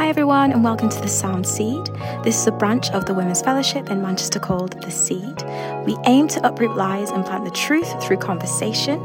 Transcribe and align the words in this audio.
Hi, 0.00 0.08
everyone, 0.08 0.52
and 0.52 0.64
welcome 0.64 0.88
to 0.88 0.98
the 0.98 1.08
Sound 1.08 1.46
Seed. 1.46 1.84
This 2.24 2.40
is 2.40 2.46
a 2.46 2.52
branch 2.52 2.88
of 2.92 3.04
the 3.04 3.12
Women's 3.12 3.42
Fellowship 3.42 3.90
in 3.90 4.00
Manchester 4.00 4.38
called 4.38 4.82
The 4.82 4.90
Seed. 4.90 5.42
We 5.84 5.94
aim 6.06 6.26
to 6.28 6.40
uproot 6.42 6.74
lies 6.74 7.10
and 7.10 7.22
plant 7.22 7.44
the 7.44 7.50
truth 7.50 8.02
through 8.02 8.16
conversation. 8.16 8.98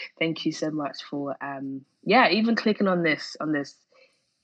thank 0.18 0.44
you 0.44 0.52
so 0.52 0.70
much 0.70 1.02
for, 1.08 1.36
um, 1.42 1.82
yeah, 2.02 2.30
even 2.30 2.56
clicking 2.56 2.88
on 2.88 3.02
this 3.02 3.36
on 3.40 3.52
this 3.52 3.74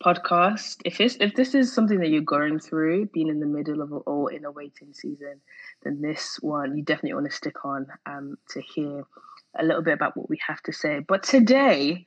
podcast. 0.03 0.77
If 0.85 0.99
this 0.99 1.17
if 1.21 1.35
this 1.35 1.55
is 1.55 1.73
something 1.73 2.01
that 2.01 2.09
you're 2.09 2.23
going 2.23 2.59
through, 2.59 3.07
being 3.07 3.29
in 3.29 3.41
the 3.41 3.47
middle 3.47 3.83
of 3.83 3.93
it 3.93 4.03
all 4.07 4.29
in 4.29 4.45
a 4.45 4.51
waiting 4.51 4.93
season, 4.93 5.41
then 5.83 6.01
this 6.01 6.39
one 6.41 6.77
you 6.77 6.83
definitely 6.83 7.15
want 7.15 7.31
to 7.31 7.37
stick 7.37 7.65
on 7.65 7.87
um, 8.07 8.37
to 8.51 8.61
hear 8.61 9.05
a 9.59 9.65
little 9.65 9.83
bit 9.83 9.95
about 9.95 10.17
what 10.17 10.29
we 10.29 10.39
have 10.47 10.63
to 10.63 10.73
say. 10.73 11.01
But 11.01 11.23
today, 11.23 12.07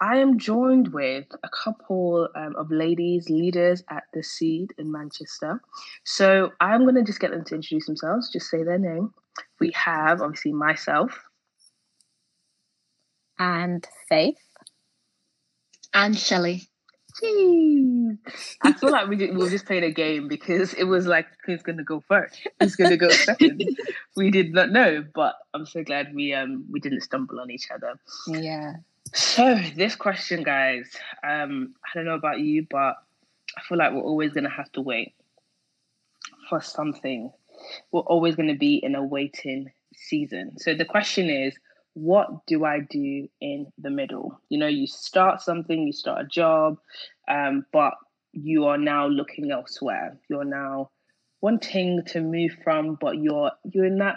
I 0.00 0.16
am 0.16 0.38
joined 0.38 0.88
with 0.88 1.26
a 1.42 1.48
couple 1.48 2.28
um, 2.34 2.56
of 2.56 2.70
ladies 2.70 3.28
leaders 3.28 3.82
at 3.90 4.04
the 4.12 4.22
Seed 4.22 4.72
in 4.78 4.90
Manchester. 4.90 5.60
So 6.04 6.52
I'm 6.60 6.82
going 6.82 6.96
to 6.96 7.02
just 7.02 7.20
get 7.20 7.30
them 7.30 7.44
to 7.44 7.54
introduce 7.54 7.86
themselves, 7.86 8.30
just 8.32 8.50
say 8.50 8.62
their 8.62 8.78
name. 8.78 9.12
We 9.60 9.72
have 9.72 10.20
obviously 10.20 10.52
myself 10.52 11.18
and 13.38 13.86
Faith 14.08 14.38
and 15.92 16.16
Shelley. 16.16 16.68
I 17.22 18.72
feel 18.72 18.90
like 18.90 19.08
we, 19.08 19.16
did, 19.16 19.30
we 19.30 19.42
were 19.42 19.50
just 19.50 19.66
playing 19.66 19.84
a 19.84 19.92
game 19.92 20.28
because 20.28 20.74
it 20.74 20.84
was 20.84 21.06
like, 21.06 21.26
who's 21.44 21.62
going 21.62 21.78
to 21.78 21.84
go 21.84 22.00
first? 22.00 22.40
Who's 22.60 22.76
going 22.76 22.90
to 22.90 22.96
go 22.96 23.08
second? 23.08 23.62
we 24.16 24.30
did 24.30 24.52
not 24.52 24.70
know, 24.70 25.04
but 25.14 25.36
I'm 25.52 25.66
so 25.66 25.84
glad 25.84 26.14
we 26.14 26.34
um 26.34 26.64
we 26.70 26.80
didn't 26.80 27.02
stumble 27.02 27.40
on 27.40 27.50
each 27.50 27.70
other. 27.70 27.98
Yeah. 28.26 28.74
So 29.12 29.60
this 29.76 29.94
question, 29.94 30.42
guys, 30.42 30.90
um, 31.22 31.74
I 31.84 31.90
don't 31.94 32.06
know 32.06 32.14
about 32.14 32.40
you, 32.40 32.66
but 32.68 32.96
I 33.56 33.60
feel 33.68 33.78
like 33.78 33.92
we're 33.92 34.00
always 34.00 34.32
going 34.32 34.44
to 34.44 34.50
have 34.50 34.70
to 34.72 34.80
wait 34.80 35.14
for 36.48 36.60
something. 36.60 37.30
We're 37.92 38.00
always 38.00 38.34
going 38.34 38.48
to 38.48 38.58
be 38.58 38.76
in 38.76 38.94
a 38.94 39.04
waiting 39.04 39.70
season. 39.94 40.58
So 40.58 40.74
the 40.74 40.84
question 40.84 41.30
is, 41.30 41.54
what 41.94 42.44
do 42.46 42.64
I 42.64 42.80
do 42.80 43.28
in 43.40 43.72
the 43.78 43.90
middle? 43.90 44.40
You 44.48 44.58
know, 44.58 44.66
you 44.66 44.86
start 44.86 45.40
something, 45.40 45.86
you 45.86 45.92
start 45.92 46.24
a 46.24 46.28
job, 46.28 46.78
um, 47.28 47.64
but 47.72 47.94
you 48.32 48.66
are 48.66 48.78
now 48.78 49.06
looking 49.06 49.50
elsewhere. 49.50 50.18
You're 50.28 50.44
now 50.44 50.90
wanting 51.40 52.02
to 52.08 52.20
move 52.20 52.56
from, 52.62 52.98
but 53.00 53.16
you're 53.18 53.52
you're 53.72 53.86
in 53.86 53.98
that 53.98 54.16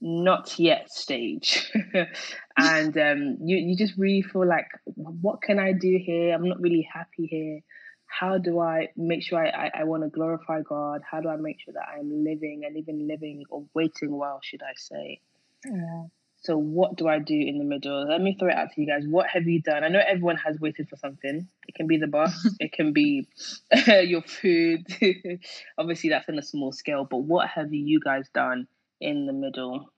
not 0.00 0.58
yet 0.58 0.92
stage, 0.92 1.72
and 2.56 2.98
um, 2.98 3.36
you 3.40 3.56
you 3.56 3.76
just 3.76 3.96
really 3.96 4.22
feel 4.22 4.46
like, 4.46 4.66
what 4.94 5.42
can 5.42 5.58
I 5.60 5.72
do 5.72 5.98
here? 6.04 6.34
I'm 6.34 6.48
not 6.48 6.60
really 6.60 6.88
happy 6.92 7.26
here. 7.26 7.60
How 8.06 8.38
do 8.38 8.58
I 8.58 8.88
make 8.96 9.22
sure 9.22 9.38
I, 9.38 9.66
I, 9.66 9.70
I 9.80 9.84
want 9.84 10.02
to 10.02 10.08
glorify 10.08 10.62
God? 10.62 11.02
How 11.08 11.20
do 11.20 11.28
I 11.28 11.36
make 11.36 11.60
sure 11.60 11.74
that 11.74 11.88
I'm 11.94 12.24
living 12.24 12.62
and 12.64 12.76
even 12.76 13.06
living 13.06 13.44
or 13.50 13.64
waiting 13.74 14.16
well, 14.16 14.40
should 14.42 14.62
I 14.62 14.72
say? 14.76 15.20
Yeah. 15.64 16.04
So 16.40 16.56
what 16.56 16.96
do 16.96 17.08
I 17.08 17.18
do 17.18 17.34
in 17.34 17.58
the 17.58 17.64
middle? 17.64 18.08
Let 18.08 18.20
me 18.20 18.36
throw 18.38 18.48
it 18.48 18.54
out 18.54 18.72
to 18.72 18.80
you 18.80 18.86
guys. 18.86 19.04
What 19.06 19.26
have 19.28 19.46
you 19.46 19.60
done? 19.60 19.82
I 19.82 19.88
know 19.88 20.00
everyone 20.06 20.36
has 20.36 20.58
waited 20.60 20.88
for 20.88 20.96
something. 20.96 21.48
It 21.66 21.74
can 21.74 21.86
be 21.86 21.98
the 21.98 22.06
bus, 22.06 22.48
it 22.60 22.72
can 22.72 22.92
be 22.92 23.26
your 23.86 24.22
food. 24.22 24.86
Obviously, 25.78 26.10
that's 26.10 26.28
on 26.28 26.38
a 26.38 26.42
small 26.42 26.72
scale. 26.72 27.06
But 27.10 27.18
what 27.18 27.48
have 27.48 27.72
you 27.72 28.00
guys 28.00 28.28
done 28.32 28.68
in 29.00 29.26
the 29.26 29.32
middle? 29.32 29.92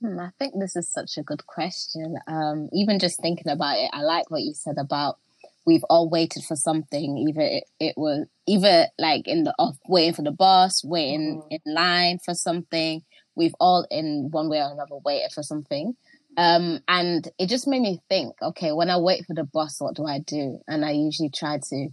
Hmm, 0.00 0.18
I 0.18 0.30
think 0.38 0.54
this 0.58 0.76
is 0.76 0.88
such 0.88 1.18
a 1.18 1.22
good 1.22 1.46
question. 1.46 2.16
Um, 2.26 2.68
even 2.72 2.98
just 2.98 3.20
thinking 3.20 3.50
about 3.50 3.76
it, 3.76 3.90
I 3.92 4.02
like 4.02 4.30
what 4.30 4.42
you 4.42 4.54
said 4.54 4.76
about 4.78 5.18
we've 5.66 5.84
all 5.90 6.08
waited 6.08 6.44
for 6.44 6.56
something. 6.56 7.18
Either 7.18 7.40
it, 7.40 7.64
it 7.78 7.94
was 7.96 8.26
either 8.46 8.86
like 8.98 9.26
in 9.26 9.44
the 9.44 9.54
off 9.58 9.76
waiting 9.86 10.14
for 10.14 10.22
the 10.22 10.30
bus, 10.30 10.82
waiting 10.84 11.42
mm-hmm. 11.42 11.48
in 11.50 11.74
line 11.74 12.18
for 12.24 12.34
something 12.34 13.02
we've 13.36 13.54
all 13.60 13.86
in 13.90 14.28
one 14.30 14.48
way 14.48 14.58
or 14.58 14.72
another 14.72 14.96
waited 15.04 15.32
for 15.32 15.42
something. 15.42 15.94
Um, 16.36 16.80
and 16.88 17.26
it 17.38 17.48
just 17.48 17.66
made 17.66 17.80
me 17.80 18.00
think, 18.08 18.34
okay, 18.42 18.72
when 18.72 18.90
I 18.90 18.98
wait 18.98 19.24
for 19.26 19.34
the 19.34 19.44
bus, 19.44 19.80
what 19.80 19.94
do 19.94 20.04
I 20.06 20.18
do? 20.18 20.60
And 20.66 20.84
I 20.84 20.90
usually 20.90 21.30
try 21.30 21.58
to 21.70 21.88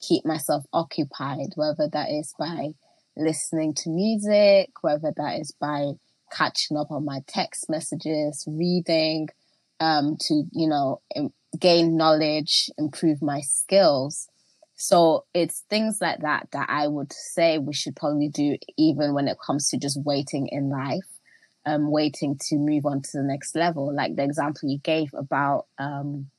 keep 0.00 0.24
myself 0.24 0.64
occupied, 0.72 1.54
whether 1.56 1.88
that 1.92 2.10
is 2.10 2.32
by 2.38 2.74
listening 3.16 3.74
to 3.74 3.90
music, 3.90 4.70
whether 4.82 5.12
that 5.16 5.40
is 5.40 5.52
by 5.60 5.92
catching 6.30 6.76
up 6.76 6.90
on 6.90 7.04
my 7.04 7.20
text 7.26 7.68
messages, 7.68 8.44
reading, 8.46 9.28
um, 9.80 10.16
to, 10.20 10.44
you 10.52 10.68
know, 10.68 11.00
gain 11.58 11.96
knowledge, 11.96 12.70
improve 12.78 13.22
my 13.22 13.40
skills. 13.40 14.28
So 14.80 15.24
it's 15.34 15.64
things 15.68 15.98
like 16.00 16.20
that 16.20 16.48
that 16.52 16.66
I 16.70 16.86
would 16.86 17.12
say 17.12 17.58
we 17.58 17.74
should 17.74 17.96
probably 17.96 18.28
do 18.28 18.56
even 18.78 19.12
when 19.12 19.26
it 19.26 19.36
comes 19.44 19.68
to 19.70 19.76
just 19.76 20.00
waiting 20.04 20.46
in 20.52 20.70
life, 20.70 21.02
um, 21.66 21.90
waiting 21.90 22.38
to 22.48 22.56
move 22.56 22.86
on 22.86 23.02
to 23.02 23.10
the 23.14 23.24
next 23.24 23.56
level. 23.56 23.92
Like 23.92 24.14
the 24.14 24.22
example 24.22 24.68
you 24.70 24.78
gave 24.78 25.12
about 25.14 25.66
um, 25.78 26.30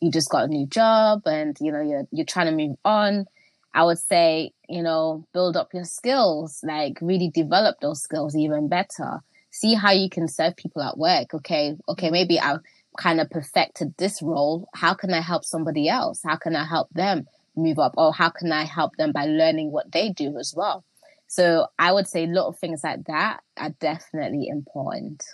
you 0.00 0.10
just 0.10 0.30
got 0.30 0.44
a 0.44 0.48
new 0.48 0.66
job 0.66 1.20
and 1.26 1.54
you 1.60 1.70
know 1.70 1.82
you're 1.82 2.04
you're 2.10 2.24
trying 2.24 2.46
to 2.46 2.66
move 2.66 2.76
on. 2.82 3.26
I 3.74 3.84
would 3.84 3.98
say 3.98 4.52
you 4.70 4.82
know 4.82 5.26
build 5.34 5.58
up 5.58 5.74
your 5.74 5.84
skills, 5.84 6.60
like 6.62 6.96
really 7.02 7.28
develop 7.28 7.76
those 7.82 8.00
skills 8.00 8.34
even 8.34 8.68
better. 8.68 9.20
See 9.50 9.74
how 9.74 9.90
you 9.92 10.08
can 10.08 10.28
serve 10.28 10.56
people 10.56 10.80
at 10.80 10.96
work. 10.96 11.34
Okay, 11.34 11.76
okay, 11.90 12.10
maybe 12.10 12.40
I've 12.40 12.60
kind 12.98 13.20
of 13.20 13.28
perfected 13.28 13.92
this 13.98 14.22
role. 14.22 14.66
How 14.74 14.94
can 14.94 15.12
I 15.12 15.20
help 15.20 15.44
somebody 15.44 15.90
else? 15.90 16.22
How 16.24 16.36
can 16.36 16.56
I 16.56 16.64
help 16.64 16.88
them? 16.94 17.26
Move 17.56 17.78
up 17.78 17.94
or 17.96 18.12
how 18.12 18.30
can 18.30 18.52
I 18.52 18.64
help 18.64 18.96
them 18.96 19.12
by 19.12 19.26
learning 19.26 19.70
what 19.70 19.92
they 19.92 20.10
do 20.10 20.38
as 20.38 20.54
well. 20.56 20.84
So 21.26 21.66
I 21.78 21.92
would 21.92 22.06
say 22.06 22.26
little 22.26 22.52
things 22.52 22.84
like 22.84 23.04
that 23.06 23.40
are 23.56 23.70
definitely 23.80 24.48
important. 24.48 25.24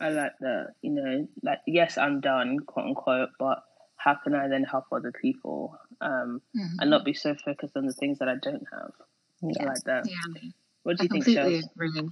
I 0.00 0.10
like 0.10 0.32
that. 0.40 0.74
You 0.82 0.92
know, 0.92 1.28
like 1.42 1.58
yes, 1.66 1.98
I'm 1.98 2.20
done, 2.20 2.60
quote 2.60 2.86
unquote, 2.86 3.30
but 3.38 3.62
how 3.96 4.14
can 4.14 4.34
I 4.34 4.48
then 4.48 4.64
help 4.64 4.84
other 4.92 5.12
people 5.12 5.78
um, 6.00 6.40
mm-hmm. 6.56 6.78
and 6.80 6.90
not 6.90 7.04
be 7.04 7.14
so 7.14 7.34
focused 7.34 7.76
on 7.76 7.86
the 7.86 7.92
things 7.92 8.18
that 8.18 8.28
I 8.28 8.36
don't 8.40 8.64
have? 8.72 8.92
Yeah. 9.42 9.62
I 9.62 9.66
like 9.66 9.84
that. 9.84 10.06
Yeah. 10.08 10.50
What 10.82 10.98
do 10.98 11.04
you 11.04 11.08
I 11.08 11.12
think, 11.12 11.24
completely 11.24 11.62
agree. 11.74 12.08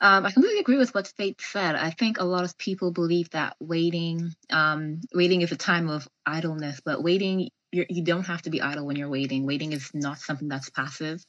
Um, 0.00 0.26
I 0.26 0.32
completely 0.32 0.58
agree 0.58 0.78
with 0.78 0.94
what 0.94 1.06
Faith 1.16 1.40
said. 1.40 1.76
I 1.76 1.90
think 1.90 2.18
a 2.18 2.24
lot 2.24 2.44
of 2.44 2.58
people 2.58 2.90
believe 2.90 3.30
that 3.30 3.56
waiting, 3.60 4.34
um, 4.50 5.00
waiting 5.14 5.42
is 5.42 5.52
a 5.52 5.56
time 5.56 5.88
of 5.88 6.08
idleness, 6.26 6.80
but 6.84 7.02
waiting 7.04 7.50
you're, 7.72 7.86
you 7.88 8.04
don't 8.04 8.26
have 8.26 8.42
to 8.42 8.50
be 8.50 8.60
idle 8.60 8.86
when 8.86 8.96
you're 8.96 9.08
waiting. 9.08 9.46
Waiting 9.46 9.72
is 9.72 9.90
not 9.94 10.18
something 10.18 10.48
that's 10.48 10.70
passive. 10.70 11.24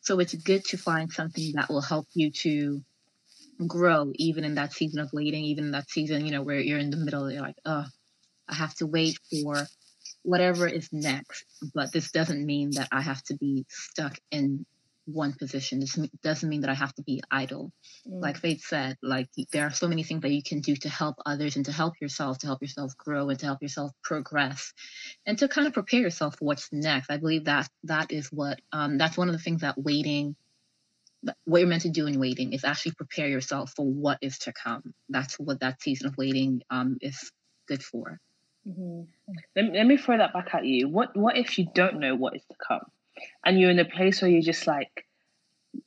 So 0.00 0.20
it's 0.20 0.34
good 0.34 0.64
to 0.66 0.76
find 0.76 1.12
something 1.12 1.52
that 1.54 1.68
will 1.68 1.82
help 1.82 2.06
you 2.14 2.30
to 2.30 2.82
grow 3.66 4.12
even 4.14 4.44
in 4.44 4.54
that 4.54 4.72
season 4.72 5.00
of 5.00 5.10
waiting, 5.12 5.44
even 5.44 5.66
in 5.66 5.70
that 5.72 5.90
season, 5.90 6.24
you 6.24 6.32
know, 6.32 6.42
where 6.42 6.60
you're 6.60 6.78
in 6.78 6.90
the 6.90 6.96
middle, 6.96 7.30
you're 7.30 7.42
like, 7.42 7.56
oh, 7.64 7.84
I 8.48 8.54
have 8.54 8.74
to 8.76 8.86
wait 8.86 9.18
for 9.30 9.66
whatever 10.22 10.66
is 10.66 10.92
next. 10.92 11.44
But 11.74 11.92
this 11.92 12.10
doesn't 12.10 12.44
mean 12.44 12.70
that 12.72 12.88
I 12.92 13.00
have 13.00 13.22
to 13.24 13.36
be 13.36 13.64
stuck 13.68 14.18
in 14.30 14.66
one 15.06 15.34
position. 15.34 15.80
This 15.80 15.98
doesn't 16.22 16.48
mean 16.48 16.62
that 16.62 16.70
I 16.70 16.74
have 16.74 16.94
to 16.94 17.02
be 17.02 17.22
idle. 17.30 17.72
Mm. 18.08 18.20
Like 18.22 18.38
Faith 18.38 18.64
said, 18.64 18.96
like 19.02 19.28
there 19.52 19.66
are 19.66 19.70
so 19.70 19.88
many 19.88 20.02
things 20.02 20.22
that 20.22 20.32
you 20.32 20.42
can 20.42 20.60
do 20.60 20.76
to 20.76 20.88
help 20.88 21.16
others 21.26 21.56
and 21.56 21.64
to 21.66 21.72
help 21.72 21.94
yourself, 22.00 22.38
to 22.38 22.46
help 22.46 22.62
yourself 22.62 22.96
grow 22.96 23.28
and 23.28 23.38
to 23.38 23.46
help 23.46 23.62
yourself 23.62 23.92
progress, 24.02 24.72
and 25.26 25.38
to 25.38 25.48
kind 25.48 25.66
of 25.66 25.72
prepare 25.72 26.00
yourself 26.00 26.38
for 26.38 26.44
what's 26.46 26.72
next. 26.72 27.10
I 27.10 27.18
believe 27.18 27.44
that 27.44 27.68
that 27.84 28.12
is 28.12 28.28
what 28.32 28.60
um, 28.72 28.98
that's 28.98 29.16
one 29.16 29.28
of 29.28 29.34
the 29.34 29.42
things 29.42 29.60
that 29.60 29.76
waiting, 29.78 30.36
what 31.44 31.58
you're 31.58 31.68
meant 31.68 31.82
to 31.82 31.90
do 31.90 32.06
in 32.06 32.18
waiting 32.18 32.52
is 32.52 32.64
actually 32.64 32.92
prepare 32.92 33.28
yourself 33.28 33.72
for 33.74 33.86
what 33.86 34.18
is 34.20 34.38
to 34.40 34.52
come. 34.52 34.94
That's 35.08 35.38
what 35.38 35.60
that 35.60 35.82
season 35.82 36.08
of 36.08 36.16
waiting 36.16 36.62
um, 36.70 36.98
is 37.00 37.30
good 37.66 37.82
for. 37.82 38.20
Mm-hmm. 38.66 39.02
Let, 39.56 39.74
let 39.74 39.86
me 39.86 39.96
throw 39.96 40.18
that 40.18 40.32
back 40.32 40.54
at 40.54 40.64
you. 40.64 40.88
What 40.88 41.16
what 41.16 41.36
if 41.36 41.58
you 41.58 41.66
don't 41.74 42.00
know 42.00 42.14
what 42.14 42.36
is 42.36 42.42
to 42.50 42.56
come? 42.66 42.86
And 43.44 43.58
you're 43.58 43.70
in 43.70 43.78
a 43.78 43.84
place 43.84 44.20
where 44.20 44.30
you're 44.30 44.42
just 44.42 44.66
like 44.66 45.04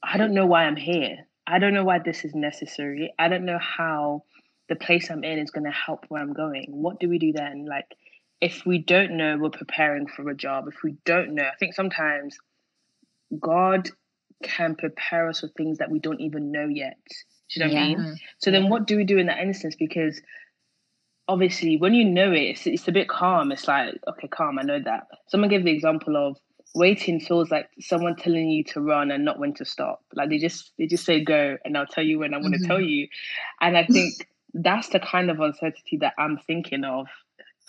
I 0.04 0.18
don't 0.18 0.34
know 0.34 0.46
why 0.46 0.66
I'm 0.66 0.76
here. 0.76 1.28
I 1.46 1.60
don't 1.60 1.74
know 1.74 1.84
why 1.84 2.00
this 2.00 2.26
is 2.26 2.36
necessary. 2.36 3.14
I 3.18 3.30
don't 3.30 3.46
know 3.46 3.60
how 3.60 4.24
the 4.70 4.76
place 4.76 5.10
I'm 5.10 5.24
in 5.24 5.40
is 5.40 5.52
going 5.52 5.64
to 5.64 5.72
help 5.72 6.06
where 6.10 6.22
I'm 6.22 6.34
going. 6.34 6.68
What 6.70 7.00
do 7.00 7.08
we 7.08 7.20
do 7.20 7.32
then? 7.32 7.66
Like, 7.66 7.96
if 8.42 8.66
we 8.66 8.80
don't 8.80 9.16
know, 9.16 9.38
we're 9.38 9.50
preparing 9.50 10.08
for 10.08 10.30
a 10.30 10.36
job. 10.36 10.66
If 10.68 10.84
we 10.84 10.98
don't 11.06 11.36
know, 11.36 11.44
I 11.44 11.56
think 11.58 11.74
sometimes 11.74 12.38
God 13.40 13.90
can 14.44 14.76
prepare 14.76 15.30
us 15.30 15.40
for 15.40 15.48
things 15.48 15.78
that 15.78 15.90
we 15.90 16.00
don't 16.00 16.22
even 16.22 16.52
know 16.52 16.68
yet. 16.68 16.98
Do 17.50 17.60
you 17.60 17.66
know 17.66 17.74
what 17.74 17.82
I 17.82 17.88
mean? 17.88 17.98
Mm-hmm. 18.00 18.14
So 18.40 18.52
then, 18.52 18.70
what 18.70 18.86
do 18.86 18.98
we 18.98 19.06
do 19.06 19.18
in 19.18 19.28
that 19.28 19.40
instance? 19.40 19.76
Because 19.80 20.22
obviously, 21.30 21.78
when 21.78 21.94
you 21.94 22.04
know 22.04 22.34
it, 22.34 22.42
it's, 22.42 22.68
it's 22.68 22.88
a 22.90 22.92
bit 22.92 23.08
calm. 23.08 23.54
It's 23.54 23.68
like, 23.68 23.96
okay, 24.08 24.28
calm. 24.28 24.60
I 24.60 24.64
know 24.64 24.82
that. 24.84 25.08
Someone 25.30 25.50
gave 25.50 25.64
the 25.64 25.72
example 25.72 26.18
of 26.18 26.38
waiting 26.78 27.20
feels 27.20 27.52
like 27.52 27.70
someone 27.80 28.16
telling 28.16 28.50
you 28.50 28.64
to 28.64 28.82
run 28.82 29.12
and 29.12 29.26
not 29.26 29.40
when 29.40 29.54
to 29.56 29.66
stop. 29.66 30.04
Like 30.14 30.30
they 30.30 30.38
just 30.38 30.72
they 30.78 30.86
just 30.86 31.06
say 31.06 31.24
go, 31.24 31.58
and 31.66 31.78
I'll 31.78 31.88
tell 31.88 32.04
you 32.04 32.20
when 32.20 32.34
I 32.34 32.38
want 32.38 32.54
to 32.54 32.60
mm-hmm. 32.60 32.68
tell 32.68 32.82
you. 32.82 33.08
And 33.60 33.78
I 33.78 33.86
think 33.86 34.28
that's 34.54 34.90
the 34.90 35.00
kind 35.00 35.30
of 35.30 35.40
uncertainty 35.40 35.98
that 35.98 36.14
I'm 36.18 36.38
thinking 36.38 36.84
of 36.84 37.08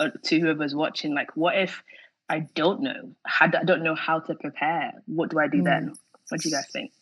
uh, 0.01 0.11
to 0.25 0.41
whoever's 0.41 0.75
watching. 0.75 1.15
Like, 1.15 1.37
what 1.37 1.57
if 1.57 1.83
I 2.29 2.41
don't 2.55 2.83
know? 2.83 3.13
How, 3.27 3.47
I 3.47 3.65
don't 3.65 3.83
know 3.83 3.95
how 3.95 4.21
to 4.21 4.35
prepare. 4.35 4.93
What 5.07 5.31
do 5.31 5.39
I 5.39 5.49
do 5.49 5.59
mm. 5.59 5.65
then? 5.65 5.95
What 6.29 6.41
do 6.41 6.49
you 6.49 6.55
guys 6.55 6.67
think? 6.73 6.93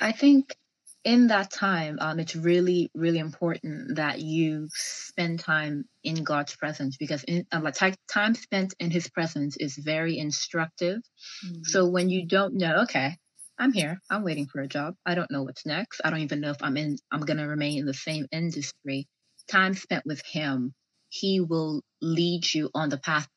I 0.00 0.12
think 0.12 0.56
in 1.04 1.28
that 1.28 1.50
time, 1.50 1.98
um, 2.00 2.20
it's 2.20 2.36
really, 2.36 2.90
really 2.94 3.18
important 3.18 3.96
that 3.96 4.20
you 4.20 4.68
spend 4.72 5.40
time 5.40 5.84
in 6.04 6.22
God's 6.22 6.54
presence 6.56 6.96
because 6.96 7.24
in, 7.24 7.44
um, 7.50 7.66
time 8.08 8.34
spent 8.34 8.74
in 8.78 8.90
His 8.90 9.08
presence 9.08 9.56
is 9.56 9.76
very 9.76 10.18
instructive. 10.18 10.98
Mm-hmm. 11.44 11.62
So 11.64 11.88
when 11.88 12.08
you 12.08 12.26
don't 12.26 12.54
know, 12.54 12.82
okay, 12.82 13.16
I'm 13.58 13.72
here, 13.72 13.98
I'm 14.10 14.22
waiting 14.22 14.46
for 14.46 14.60
a 14.60 14.68
job. 14.68 14.94
I 15.04 15.14
don't 15.14 15.30
know 15.30 15.42
what's 15.42 15.66
next. 15.66 16.00
I 16.04 16.10
don't 16.10 16.20
even 16.20 16.40
know 16.40 16.50
if 16.50 16.62
I'm 16.62 16.76
in. 16.76 16.96
I'm 17.10 17.20
gonna 17.20 17.48
remain 17.48 17.80
in 17.80 17.86
the 17.86 17.94
same 17.94 18.26
industry. 18.30 19.08
Time 19.50 19.74
spent 19.74 20.04
with 20.06 20.22
Him, 20.24 20.72
He 21.08 21.40
will 21.40 21.82
lead 22.00 22.52
you 22.54 22.70
on 22.74 22.90
the 22.90 22.98
path 22.98 23.28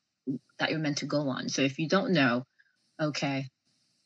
that 0.58 0.70
you're 0.70 0.78
meant 0.78 0.98
to 0.98 1.06
go 1.06 1.28
on. 1.28 1.48
So 1.48 1.62
if 1.62 1.78
you 1.78 1.88
don't 1.88 2.12
know, 2.12 2.44
okay, 3.00 3.48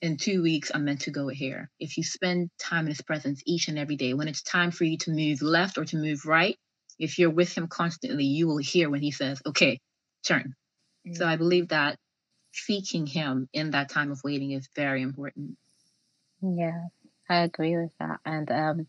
in 0.02 0.16
two 0.16 0.42
weeks, 0.42 0.70
I'm 0.74 0.84
meant 0.84 1.02
to 1.02 1.10
go 1.10 1.28
here. 1.28 1.70
If 1.78 1.96
you 1.96 2.02
spend 2.02 2.50
time 2.58 2.86
in 2.86 2.88
his 2.88 3.02
presence 3.02 3.42
each 3.46 3.68
and 3.68 3.78
every 3.78 3.96
day, 3.96 4.14
when 4.14 4.28
it's 4.28 4.42
time 4.42 4.70
for 4.70 4.84
you 4.84 4.96
to 4.98 5.10
move 5.10 5.42
left 5.42 5.78
or 5.78 5.84
to 5.84 5.96
move 5.96 6.24
right, 6.24 6.56
if 6.98 7.18
you're 7.18 7.30
with 7.30 7.56
him 7.56 7.68
constantly, 7.68 8.24
you 8.24 8.46
will 8.46 8.58
hear 8.58 8.90
when 8.90 9.02
he 9.02 9.10
says, 9.10 9.40
okay, 9.46 9.80
turn. 10.24 10.54
Mm-hmm. 11.06 11.14
So 11.14 11.26
I 11.26 11.36
believe 11.36 11.68
that 11.68 11.96
seeking 12.52 13.06
him 13.06 13.48
in 13.52 13.70
that 13.72 13.88
time 13.88 14.10
of 14.10 14.20
waiting 14.24 14.52
is 14.52 14.68
very 14.74 15.02
important. 15.02 15.56
Yeah, 16.42 16.88
I 17.28 17.42
agree 17.42 17.76
with 17.76 17.92
that. 17.98 18.20
And 18.24 18.50
um, 18.50 18.86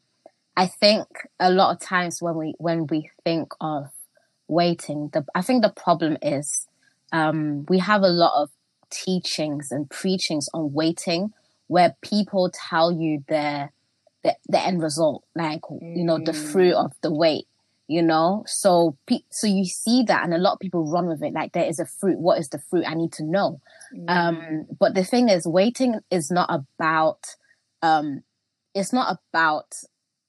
I 0.56 0.68
think 0.68 1.08
a 1.40 1.52
lot 1.52 1.76
of 1.76 1.82
times 1.82 2.22
when 2.22 2.36
we 2.36 2.54
when 2.58 2.88
we 2.88 3.10
think 3.24 3.52
of 3.60 3.86
waiting, 4.48 5.10
the 5.12 5.26
I 5.36 5.42
think 5.42 5.62
the 5.62 5.74
problem 5.76 6.18
is 6.22 6.68
um, 7.12 7.66
we 7.68 7.80
have 7.80 8.04
a 8.04 8.10
lot 8.10 8.42
of 8.42 8.50
teachings 8.92 9.72
and 9.72 9.90
preachings 9.90 10.50
on 10.54 10.74
waiting 10.74 11.34
where 11.68 11.96
people 12.02 12.52
tell 12.54 12.92
you 12.92 13.24
the 13.28 13.70
the, 14.24 14.36
the 14.48 14.60
end 14.60 14.82
result 14.82 15.24
like 15.36 15.62
mm. 15.62 15.98
you 15.98 16.04
know 16.04 16.20
the 16.24 16.34
fruit 16.34 16.76
of 16.76 16.94
the 17.02 17.12
wait 17.12 17.48
you 17.92 18.02
know? 18.02 18.44
So 18.48 18.98
so 19.30 19.48
you 19.48 19.66
see 19.66 20.04
that 20.04 20.24
and 20.24 20.34
a 20.34 20.38
lot 20.38 20.54
of 20.54 20.60
people 20.60 20.90
run 20.90 21.08
with 21.08 21.22
it 21.22 21.34
like 21.34 21.52
there 21.52 21.66
is 21.66 21.78
a 21.78 21.86
fruit. 21.86 22.18
What 22.18 22.40
is 22.40 22.48
the 22.48 22.60
fruit? 22.60 22.86
I 22.88 22.94
need 22.94 23.12
to 23.14 23.24
know. 23.24 23.60
Mm. 23.94 24.10
um 24.10 24.68
but 24.80 24.96
the 24.96 25.04
thing 25.04 25.28
is 25.28 25.46
waiting 25.46 26.00
is 26.10 26.32
not 26.32 26.50
about 26.50 27.36
um 27.82 28.24
it's 28.74 28.94
not 28.94 29.18
about 29.34 29.76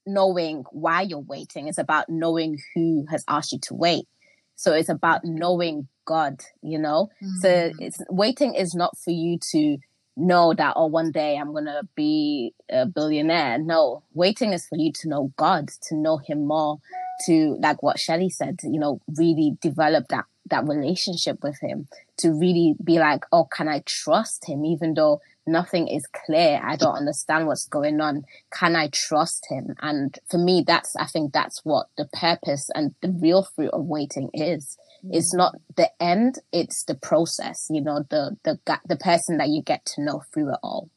knowing 0.05 0.65
why 0.73 1.03
you're 1.03 1.20
waiting. 1.20 1.69
It's 1.69 1.79
about 1.79 2.08
knowing 2.08 2.58
who 2.75 3.06
has 3.08 3.25
asked 3.29 3.53
you 3.53 3.61
to 3.69 3.75
wait 3.75 4.08
so 4.56 4.72
it's 4.72 4.88
about 4.88 5.25
knowing 5.25 5.88
God, 6.04 6.40
you 6.62 6.78
know? 6.78 7.10
Mm-hmm. 7.22 7.38
So 7.40 7.72
it's 7.78 8.00
waiting 8.08 8.54
is 8.54 8.75
not 8.75 8.96
for 8.99 9.10
you 9.10 9.38
to 9.52 9.78
know 10.16 10.52
that, 10.54 10.75
oh, 10.76 10.87
one 10.87 11.10
day 11.10 11.37
I'm 11.37 11.52
going 11.52 11.64
to 11.64 11.82
be 11.94 12.54
a 12.70 12.87
billionaire. 12.87 13.58
No, 13.58 14.02
waiting 14.12 14.52
is 14.52 14.66
for 14.66 14.76
you 14.76 14.93
to 14.93 15.08
know 15.08 15.32
God, 15.37 15.70
to 15.88 15.96
know 15.96 16.19
Him 16.19 16.46
more, 16.46 16.78
to, 17.26 17.56
like 17.60 17.82
what 17.82 17.99
Shelly 17.99 18.28
said, 18.28 18.60
you 18.62 18.78
know, 18.78 19.00
really 19.16 19.56
develop 19.60 20.08
that, 20.08 20.26
that 20.50 20.67
relationship 20.67 21.39
with 21.43 21.59
Him, 21.61 21.89
to 22.19 22.31
really 22.31 22.75
be 22.83 22.99
like, 22.99 23.25
oh, 23.33 23.44
can 23.44 23.69
I 23.69 23.83
trust 23.87 24.49
Him, 24.49 24.65
even 24.65 24.94
though 24.94 25.21
nothing 25.47 25.89
is 25.89 26.06
clear. 26.06 26.61
I 26.62 26.77
don't 26.77 26.97
understand 26.97 27.47
what's 27.47 27.67
going 27.67 28.00
on. 28.00 28.25
Can 28.53 28.77
I 28.77 28.89
trust 28.93 29.47
him? 29.49 29.75
And 29.81 30.17
for 30.31 30.39
me, 30.39 30.65
that's, 30.67 30.94
I 30.97 31.06
think 31.06 31.33
that's 31.33 31.65
what 31.65 31.87
the 31.97 32.09
purpose 32.12 32.71
and 32.75 32.94
the 33.00 33.11
real 33.11 33.43
fruit 33.43 33.71
of 33.73 33.85
waiting 33.85 34.31
is. 34.35 34.77
Mm. 35.05 35.11
It's 35.15 35.35
not 35.35 35.56
the 35.77 35.91
end, 36.00 36.37
it's 36.53 36.85
the 36.85 36.94
process, 36.94 37.67
you 37.71 37.81
know, 37.81 38.05
the, 38.09 38.37
the, 38.44 38.59
the 38.87 38.97
person 38.97 39.39
that 39.39 39.49
you 39.49 39.62
get 39.62 39.85
to 39.94 40.03
know 40.03 40.23
through 40.33 40.53
it 40.53 40.59
all. 40.62 40.91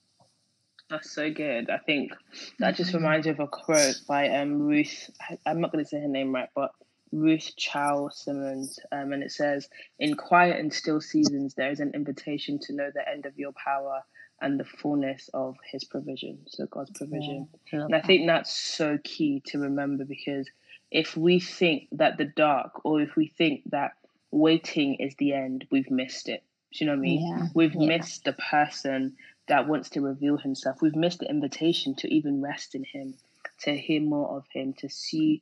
That's 0.89 1.11
so 1.15 1.31
good. 1.31 1.71
I 1.71 1.79
think 1.79 2.11
that 2.59 2.75
just 2.75 2.89
mm-hmm. 2.89 2.99
reminds 2.99 3.25
me 3.25 3.31
of 3.31 3.39
a 3.39 3.47
quote 3.47 4.01
by 4.07 4.29
um, 4.29 4.61
Ruth. 4.61 5.09
I'm 5.43 5.59
not 5.59 5.71
going 5.71 5.83
to 5.83 5.89
say 5.89 5.99
her 5.99 6.07
name 6.07 6.31
right, 6.31 6.49
but 6.53 6.71
Ruth 7.15 7.55
Chou 7.55 8.09
Simmons, 8.11 8.79
um, 8.91 9.13
and 9.13 9.23
it 9.23 9.31
says, 9.31 9.69
"In 9.99 10.15
quiet 10.15 10.59
and 10.59 10.73
still 10.73 11.01
seasons, 11.01 11.53
there 11.55 11.71
is 11.71 11.79
an 11.79 11.91
invitation 11.93 12.59
to 12.59 12.73
know 12.73 12.91
the 12.91 13.07
end 13.07 13.25
of 13.25 13.39
your 13.39 13.53
power 13.53 14.03
and 14.41 14.59
the 14.59 14.65
fullness 14.65 15.29
of 15.33 15.55
his 15.71 15.83
provision. 15.83 16.39
So 16.47 16.65
God's 16.65 16.91
provision. 16.91 17.47
Yeah, 17.71 17.85
and 17.85 17.95
I 17.95 18.01
think 18.01 18.27
that's 18.27 18.51
so 18.51 18.97
key 19.03 19.41
to 19.47 19.59
remember 19.59 20.03
because 20.05 20.49
if 20.91 21.15
we 21.15 21.39
think 21.39 21.87
that 21.93 22.17
the 22.17 22.25
dark 22.25 22.85
or 22.85 23.01
if 23.01 23.15
we 23.15 23.27
think 23.27 23.63
that 23.71 23.93
waiting 24.31 24.95
is 24.95 25.15
the 25.15 25.33
end, 25.33 25.65
we've 25.71 25.89
missed 25.89 26.29
it. 26.29 26.43
Do 26.73 26.83
you 26.83 26.87
know 26.87 26.93
what 26.93 26.99
I 26.99 27.01
mean? 27.01 27.27
Yeah, 27.27 27.47
we've 27.53 27.75
yeah. 27.75 27.87
missed 27.87 28.25
the 28.25 28.33
person 28.33 29.15
that 29.47 29.67
wants 29.67 29.89
to 29.91 30.01
reveal 30.01 30.37
himself. 30.37 30.81
We've 30.81 30.95
missed 30.95 31.19
the 31.19 31.29
invitation 31.29 31.95
to 31.95 32.13
even 32.13 32.41
rest 32.41 32.75
in 32.75 32.83
him, 32.83 33.15
to 33.61 33.75
hear 33.75 34.01
more 34.01 34.37
of 34.37 34.45
him, 34.51 34.73
to 34.79 34.89
see 34.89 35.41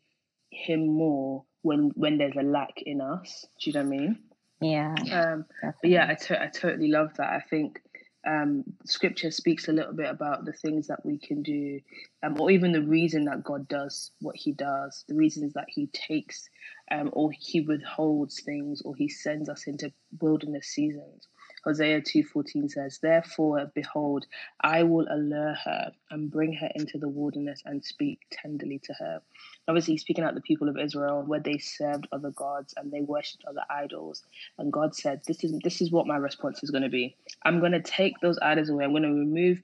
him 0.52 0.88
more 0.88 1.44
when 1.64 1.92
when 1.96 2.18
there's 2.20 2.36
a 2.38 2.44
lack 2.44 2.82
in 2.86 3.02
us. 3.02 3.48
Do 3.60 3.70
you 3.70 3.74
know 3.74 3.84
what 3.84 3.94
I 3.94 3.98
mean? 3.98 4.20
Yeah. 4.62 4.96
Um, 5.12 5.46
but 5.60 5.90
yeah, 5.90 6.08
I, 6.10 6.14
to- 6.14 6.42
I 6.42 6.48
totally 6.48 6.88
love 6.90 7.12
that. 7.18 7.30
I 7.30 7.42
think 7.50 7.82
um, 8.26 8.64
scripture 8.86 9.32
speaks 9.32 9.68
a 9.68 9.74
little 9.74 9.94
bit 9.94 10.10
about 10.10 10.46
the 10.46 10.54
things 10.54 10.88
that 10.88 11.06
we 11.06 11.18
can 11.18 11.42
do, 11.44 11.82
um, 12.24 12.40
or 12.40 12.52
even 12.52 12.72
the 12.72 12.82
reason 12.82 13.26
that 13.26 13.44
God 13.44 13.68
does 13.68 14.12
what 14.22 14.36
He 14.38 14.54
does, 14.54 15.04
the 15.10 15.16
reasons 15.16 15.54
that 15.54 15.66
He 15.68 15.88
takes 15.88 16.48
um, 16.92 17.10
or 17.12 17.32
He 17.38 17.62
withholds 17.62 18.42
things, 18.42 18.82
or 18.84 18.96
He 18.96 19.10
sends 19.10 19.50
us 19.50 19.68
into 19.68 19.92
wilderness 20.22 20.68
seasons. 20.68 21.28
Hosea 21.64 22.02
2:14 22.02 22.70
says, 22.70 23.00
"Therefore 23.00 23.72
behold, 23.74 24.26
I 24.62 24.84
will 24.84 25.08
allure 25.10 25.54
her 25.54 25.94
and 26.12 26.30
bring 26.30 26.54
her 26.54 26.70
into 26.76 26.98
the 26.98 27.08
wilderness 27.08 27.62
and 27.66 27.84
speak 27.84 28.20
tenderly 28.32 28.80
to 28.80 28.94
her." 28.94 29.22
Obviously, 29.68 29.98
speaking 29.98 30.24
out 30.24 30.36
the 30.36 30.42
people 30.42 30.68
of 30.68 30.78
Israel 30.78 31.24
where 31.24 31.40
they 31.40 31.58
served 31.58 32.08
other 32.12 32.32
gods 32.32 32.74
and 32.76 32.92
they 32.92 33.02
worshipped 33.02 33.46
other 33.46 33.64
idols, 33.70 34.26
and 34.58 34.74
God 34.74 34.96
said, 34.96 35.22
"This 35.26 35.44
is 35.44 35.58
this 35.64 35.82
is 35.82 35.92
what 35.92 36.08
my 36.08 36.18
response 36.18 36.64
is 36.64 36.72
going 36.72 36.84
to 36.84 36.90
be. 36.90 37.16
I'm 37.44 37.60
going 37.60 37.72
to 37.72 37.82
take 37.82 38.20
those 38.20 38.40
idols 38.40 38.70
away. 38.70 38.84
I'm 38.84 38.92
going 38.92 39.04
to 39.04 39.10
remove 39.10 39.62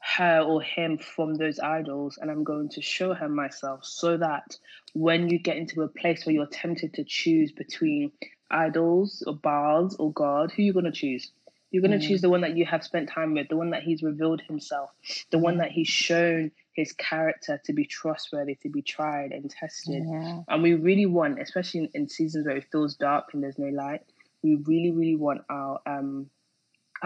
her 0.00 0.40
or 0.40 0.62
him 0.62 0.98
from 0.98 1.34
those 1.34 1.60
idols 1.60 2.18
and 2.20 2.30
I'm 2.30 2.42
going 2.42 2.70
to 2.70 2.82
show 2.82 3.12
her 3.12 3.28
myself 3.28 3.84
so 3.84 4.16
that 4.16 4.56
when 4.94 5.28
you 5.28 5.38
get 5.38 5.56
into 5.56 5.82
a 5.82 5.88
place 5.88 6.24
where 6.24 6.34
you're 6.34 6.46
tempted 6.46 6.94
to 6.94 7.04
choose 7.04 7.52
between 7.52 8.10
idols 8.50 9.22
or 9.26 9.34
Baals 9.34 9.96
or 9.96 10.12
God, 10.12 10.52
who 10.52 10.62
are 10.62 10.66
you 10.66 10.72
going 10.72 10.84
to 10.84 10.92
choose? 10.92 11.30
You're 11.70 11.82
going 11.82 11.98
to 11.98 12.04
mm. 12.04 12.08
choose 12.08 12.20
the 12.20 12.28
one 12.28 12.40
that 12.40 12.56
you 12.56 12.66
have 12.66 12.82
spent 12.82 13.08
time 13.08 13.34
with, 13.34 13.48
the 13.48 13.56
one 13.56 13.70
that 13.70 13.82
He's 13.82 14.02
revealed 14.02 14.42
Himself, 14.42 14.90
the 15.30 15.38
one 15.38 15.58
that 15.58 15.70
He's 15.70 15.88
shown 15.88 16.50
His 16.72 16.92
character 16.92 17.60
to 17.64 17.72
be 17.72 17.84
trustworthy, 17.84 18.56
to 18.56 18.68
be 18.68 18.82
tried 18.82 19.30
and 19.30 19.48
tested. 19.48 20.02
Yeah. 20.04 20.40
And 20.48 20.62
we 20.62 20.74
really 20.74 21.06
want, 21.06 21.40
especially 21.40 21.80
in, 21.80 21.88
in, 21.94 22.08
seasons 22.08 22.46
where 22.46 22.56
it 22.56 22.66
feels 22.72 22.96
dark 22.96 23.26
and 23.32 23.42
there's 23.42 23.58
no 23.58 23.68
light, 23.68 24.00
we 24.42 24.56
really, 24.56 24.90
really 24.90 25.16
want 25.16 25.42
our 25.48 25.80
um 25.86 26.30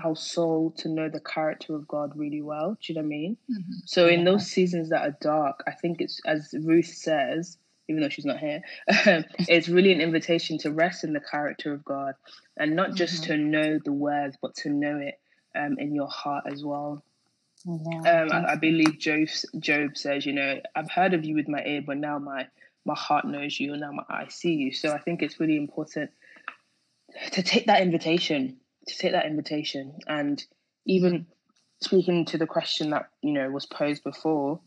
our 0.02 0.16
soul 0.16 0.72
to 0.76 0.88
know 0.88 1.08
the 1.08 1.20
character 1.20 1.74
of 1.76 1.86
God 1.86 2.12
really 2.16 2.42
well. 2.42 2.76
Do 2.80 2.92
you 2.92 2.94
know 2.94 3.02
what 3.02 3.06
I 3.06 3.08
mean? 3.08 3.36
Mm-hmm. 3.50 3.72
So 3.84 4.08
in 4.08 4.24
those 4.24 4.46
seasons 4.46 4.88
that 4.88 5.02
are 5.02 5.16
dark, 5.20 5.62
I 5.68 5.72
think 5.72 6.00
it's 6.00 6.20
as 6.26 6.52
Ruth 6.62 6.86
says, 6.86 7.58
even 7.88 8.03
though 8.03 8.09
she's 8.09 8.25
not 8.25 8.38
here, 8.38 8.62
it's 8.88 9.69
really 9.69 9.93
an 9.93 10.00
invitation 10.00 10.59
to 10.59 10.71
rest 10.71 11.05
in 11.05 11.12
the 11.12 11.21
character 11.21 11.73
of 11.73 11.85
God 11.85 12.14
and 12.57 12.76
not 12.76 12.95
just 12.95 13.23
mm-hmm. 13.23 13.33
to 13.33 13.37
know 13.37 13.79
the 13.85 13.93
words, 13.93 14.37
but 14.41 14.55
to 14.57 14.71
know 14.71 14.99
it 14.99 15.19
um, 15.55 15.76
in 15.79 15.95
your 15.95 16.09
heart 16.09 16.45
as 16.50 16.64
well. 16.64 17.03
Yeah, 17.67 18.23
um, 18.23 18.33
I, 18.33 18.53
I, 18.53 18.57
believe 18.57 18.99
Job, 18.99 19.29
Job 19.59 19.97
says, 19.97 20.26
you 20.26 20.35
know, 20.35 20.61
I've 20.76 20.91
heard 20.91 21.14
of 21.14 21.25
you 21.25 21.35
with 21.35 21.49
my 21.49 21.62
ear, 21.64 21.83
but 21.87 21.97
now 21.97 22.19
my 22.19 22.47
my 22.87 22.95
heart 22.95 23.25
knows 23.25 23.59
you, 23.59 23.73
and 23.73 23.81
now 23.81 23.93
my 23.93 24.03
eye 24.11 24.26
see 24.29 24.53
you. 24.53 24.73
So 24.73 24.93
I 24.93 24.99
think 24.99 25.23
it's 25.23 25.41
really 25.41 25.57
important 25.57 26.11
to 27.33 27.43
take 27.43 27.67
that 27.67 27.81
invitation, 27.81 28.59
to 28.88 28.99
take 28.99 29.12
that 29.12 29.25
invitation, 29.25 29.95
and 30.07 30.45
even 30.85 31.26
speaking 31.81 32.26
to 32.26 32.38
the 32.38 32.47
question 32.47 32.91
that 32.91 33.09
you 33.23 33.33
know 33.33 33.50
was 33.50 33.64
posed 33.64 34.05
before 34.05 34.61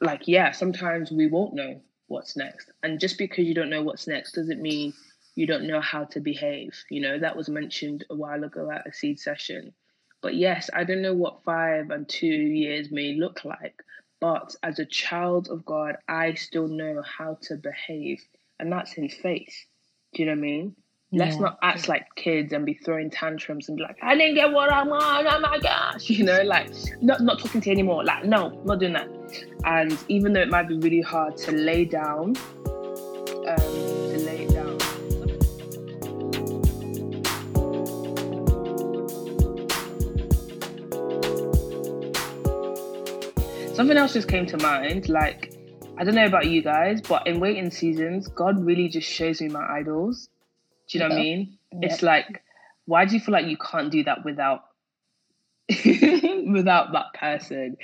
like 0.00 0.26
yeah 0.26 0.50
sometimes 0.52 1.10
we 1.10 1.26
won't 1.26 1.54
know 1.54 1.80
what's 2.08 2.36
next. 2.36 2.70
And 2.82 2.98
just 2.98 3.18
because 3.18 3.46
you 3.46 3.54
don't 3.54 3.70
know 3.70 3.82
what's 3.84 4.08
next 4.08 4.32
doesn't 4.32 4.60
mean 4.60 4.92
you 5.36 5.46
don't 5.46 5.68
know 5.68 5.80
how 5.80 6.04
to 6.06 6.20
behave. 6.20 6.74
You 6.90 7.00
know 7.00 7.18
that 7.18 7.36
was 7.36 7.48
mentioned 7.48 8.04
a 8.10 8.14
while 8.14 8.42
ago 8.44 8.70
at 8.70 8.86
a 8.86 8.92
seed 8.92 9.18
session. 9.20 9.72
But 10.22 10.34
yes 10.34 10.68
i 10.74 10.84
don't 10.84 11.02
know 11.02 11.14
what 11.14 11.42
five 11.44 11.90
and 11.90 12.08
two 12.08 12.26
years 12.26 12.90
may 12.90 13.14
look 13.14 13.44
like 13.44 13.82
but 14.20 14.54
as 14.62 14.78
a 14.78 14.84
child 14.84 15.48
of 15.48 15.64
god 15.64 15.96
i 16.08 16.34
still 16.34 16.68
know 16.68 17.02
how 17.02 17.38
to 17.42 17.56
behave 17.56 18.22
and 18.58 18.70
that's 18.70 18.98
in 18.98 19.08
faith. 19.08 19.64
Do 20.12 20.22
you 20.22 20.26
know 20.26 20.32
what 20.32 20.38
i 20.38 20.42
mean 20.42 20.76
Let's 21.12 21.38
not 21.38 21.58
act 21.60 21.88
like 21.88 22.06
kids 22.14 22.52
and 22.52 22.64
be 22.64 22.74
throwing 22.74 23.10
tantrums 23.10 23.68
and 23.68 23.76
be 23.76 23.82
like, 23.82 23.96
I 24.00 24.14
didn't 24.14 24.36
get 24.36 24.52
what 24.52 24.70
I 24.70 24.84
want. 24.84 25.26
Oh 25.26 25.40
my 25.40 25.58
gosh. 25.58 26.08
You 26.20 26.24
know, 26.24 26.42
like 26.42 26.70
not 27.02 27.20
not 27.20 27.40
talking 27.40 27.60
to 27.62 27.66
you 27.66 27.72
anymore. 27.72 28.04
Like, 28.04 28.26
no, 28.26 28.50
not 28.64 28.78
doing 28.78 28.92
that. 28.92 29.08
And 29.64 29.98
even 30.08 30.32
though 30.32 30.40
it 30.40 30.50
might 30.50 30.68
be 30.68 30.76
really 30.78 31.00
hard 31.00 31.36
to 31.38 31.52
lay 31.52 31.84
down, 31.84 32.36
um, 32.36 33.56
to 33.56 34.18
lay 34.18 34.46
down. 34.46 34.78
Something 43.74 43.96
else 43.96 44.12
just 44.12 44.28
came 44.28 44.46
to 44.46 44.58
mind. 44.58 45.08
Like, 45.08 45.54
I 45.98 46.04
don't 46.04 46.14
know 46.14 46.26
about 46.26 46.46
you 46.46 46.62
guys, 46.62 47.00
but 47.00 47.26
in 47.26 47.40
waiting 47.40 47.70
seasons, 47.70 48.28
God 48.28 48.64
really 48.64 48.88
just 48.88 49.08
shows 49.08 49.40
me 49.40 49.48
my 49.48 49.66
idols 49.78 50.28
do 50.90 50.98
you 50.98 51.04
know 51.04 51.10
what 51.10 51.18
I 51.18 51.22
mean? 51.22 51.58
It's 51.72 52.02
like, 52.02 52.42
why 52.84 53.04
do 53.04 53.14
you 53.14 53.20
feel 53.20 53.32
like 53.32 53.46
you 53.46 53.56
can't 53.56 53.92
do 53.92 54.02
that 54.04 54.24
without 54.24 54.64
without 55.68 56.92
that 56.92 57.14
person? 57.14 57.76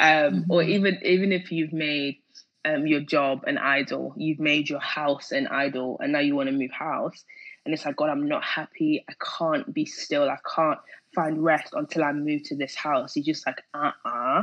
Um, 0.00 0.08
mm-hmm. 0.08 0.50
Or 0.50 0.62
even 0.62 0.98
even 1.02 1.30
if 1.32 1.52
you've 1.52 1.74
made 1.74 2.18
um, 2.64 2.86
your 2.86 3.00
job 3.00 3.44
an 3.46 3.58
idol, 3.58 4.14
you've 4.16 4.40
made 4.40 4.70
your 4.70 4.80
house 4.80 5.30
an 5.30 5.46
idol, 5.48 5.98
and 6.00 6.12
now 6.12 6.20
you 6.20 6.34
want 6.34 6.48
to 6.48 6.54
move 6.54 6.70
house, 6.70 7.22
and 7.66 7.74
it's 7.74 7.84
like, 7.84 7.96
God, 7.96 8.08
I'm 8.08 8.26
not 8.28 8.42
happy. 8.42 9.04
I 9.10 9.12
can't 9.38 9.72
be 9.74 9.84
still. 9.84 10.30
I 10.30 10.38
can't 10.54 10.78
find 11.14 11.44
rest 11.44 11.74
until 11.74 12.02
I 12.02 12.12
move 12.12 12.44
to 12.44 12.56
this 12.56 12.74
house. 12.74 13.14
You're 13.14 13.24
just 13.24 13.46
like, 13.46 13.62
uh 13.74 13.90
uh-uh. 14.06 14.10
uh. 14.40 14.42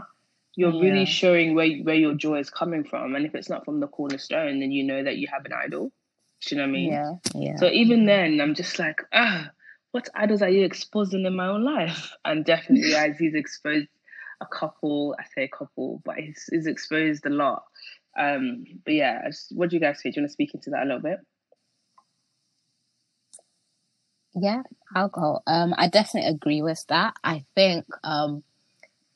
you 0.55 0.67
are 0.67 0.73
yeah. 0.73 0.81
really 0.91 1.05
showing 1.07 1.55
where 1.55 1.71
where 1.77 1.95
your 1.95 2.13
joy 2.13 2.37
is 2.37 2.51
coming 2.51 2.83
from, 2.83 3.15
and 3.15 3.25
if 3.25 3.33
it's 3.33 3.49
not 3.49 3.65
from 3.65 3.79
the 3.79 3.87
cornerstone, 3.87 4.59
then 4.59 4.71
you 4.71 4.83
know 4.83 5.03
that 5.03 5.17
you 5.17 5.27
have 5.31 5.43
an 5.45 5.53
idol. 5.53 5.91
Do 6.41 6.55
you 6.55 6.61
know 6.61 6.67
what 6.67 6.69
I 6.69 6.71
mean? 6.71 6.91
Yeah, 6.91 7.13
yeah. 7.35 7.55
So 7.57 7.67
even 7.67 8.05
then, 8.05 8.41
I'm 8.41 8.55
just 8.55 8.79
like, 8.79 9.01
ah, 9.13 9.51
what 9.91 10.09
idols 10.15 10.41
are 10.41 10.49
you 10.49 10.65
exposing 10.65 11.25
in 11.25 11.35
my 11.35 11.47
own 11.47 11.63
life? 11.63 12.13
And 12.25 12.43
definitely, 12.45 12.95
as 12.95 13.17
he's 13.17 13.35
exposed 13.35 13.87
a 14.41 14.45
couple, 14.45 15.15
I 15.19 15.23
say 15.35 15.43
a 15.43 15.55
couple, 15.55 16.01
but 16.03 16.15
he's, 16.15 16.49
he's 16.51 16.67
exposed 16.67 17.25
a 17.25 17.29
lot. 17.29 17.63
Um, 18.17 18.65
but 18.83 18.93
yeah, 18.93 19.27
just, 19.27 19.55
what 19.55 19.69
do 19.69 19.75
you 19.75 19.79
guys 19.79 20.01
think? 20.01 20.15
Do 20.15 20.21
you 20.21 20.23
want 20.23 20.31
to 20.31 20.33
speak 20.33 20.53
into 20.53 20.71
that 20.71 20.83
a 20.83 20.85
little 20.85 21.01
bit? 21.01 21.19
Yeah, 24.33 24.63
I'll 24.95 25.09
go. 25.09 25.41
Um, 25.45 25.73
I 25.77 25.87
definitely 25.89 26.29
agree 26.29 26.61
with 26.61 26.83
that. 26.87 27.15
I 27.23 27.45
think 27.53 27.85
um, 28.03 28.43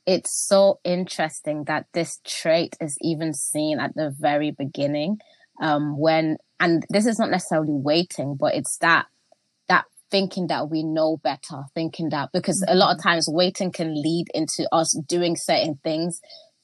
it's 0.06 0.32
so 0.48 0.80
interesting 0.84 1.64
that 1.66 1.88
this 1.94 2.20
trait 2.26 2.76
is 2.82 2.98
even 3.02 3.34
seen 3.34 3.80
at 3.80 3.96
the 3.96 4.14
very 4.18 4.52
beginning 4.52 5.20
um, 5.62 5.98
when 5.98 6.38
and 6.60 6.86
this 6.90 7.06
is 7.06 7.20
not 7.20 7.30
necessarily 7.30 7.74
waiting, 7.74 8.36
but 8.40 8.56
it's 8.56 8.78
that 8.78 9.08
that 9.68 9.86
thinking 10.12 10.48
that 10.48 10.70
we 10.70 10.84
know 10.84 11.18
better, 11.18 11.64
thinking 11.74 12.10
that 12.10 12.30
because 12.34 12.62
mm-hmm. 12.62 12.74
a 12.74 12.78
lot 12.78 12.92
of 12.92 12.98
mm-hmm. 13.00 13.10
times 13.10 13.28
waiting 13.30 13.72
can 13.72 13.94
lead 13.94 14.28
into 14.34 14.68
us 14.72 14.98
doing 15.08 15.36
certain 15.36 15.80
things 15.84 16.22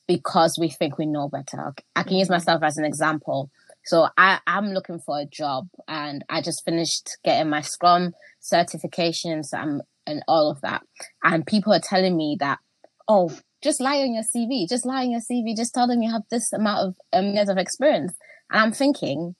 because 0.07 0.57
we 0.59 0.69
think 0.69 0.97
we 0.97 1.05
know 1.05 1.29
better. 1.29 1.73
I 1.95 2.03
can 2.03 2.17
use 2.17 2.27
mm-hmm. 2.27 2.33
myself 2.33 2.63
as 2.63 2.77
an 2.77 2.85
example. 2.85 3.49
So 3.83 4.07
I, 4.17 4.39
I'm 4.45 4.73
looking 4.73 4.99
for 4.99 5.19
a 5.19 5.25
job 5.25 5.67
and 5.87 6.23
I 6.29 6.41
just 6.41 6.63
finished 6.63 7.17
getting 7.23 7.49
my 7.49 7.61
Scrum 7.61 8.13
certifications 8.41 9.47
and, 9.53 9.81
and 10.05 10.23
all 10.27 10.51
of 10.51 10.61
that. 10.61 10.83
And 11.23 11.45
people 11.45 11.73
are 11.73 11.79
telling 11.79 12.15
me 12.15 12.37
that, 12.39 12.59
oh, 13.07 13.35
just 13.63 13.81
lie 13.81 13.97
on 13.97 14.13
your 14.13 14.23
CV, 14.23 14.67
just 14.67 14.85
lie 14.85 15.03
on 15.03 15.11
your 15.11 15.21
CV, 15.21 15.55
just 15.55 15.73
tell 15.73 15.87
them 15.87 16.01
you 16.01 16.11
have 16.11 16.23
this 16.29 16.51
amount 16.53 16.89
of 16.89 16.95
um, 17.13 17.33
years 17.33 17.49
of 17.49 17.57
experience. 17.57 18.13
And 18.51 18.61
I'm 18.61 18.71
thinking, 18.71 19.35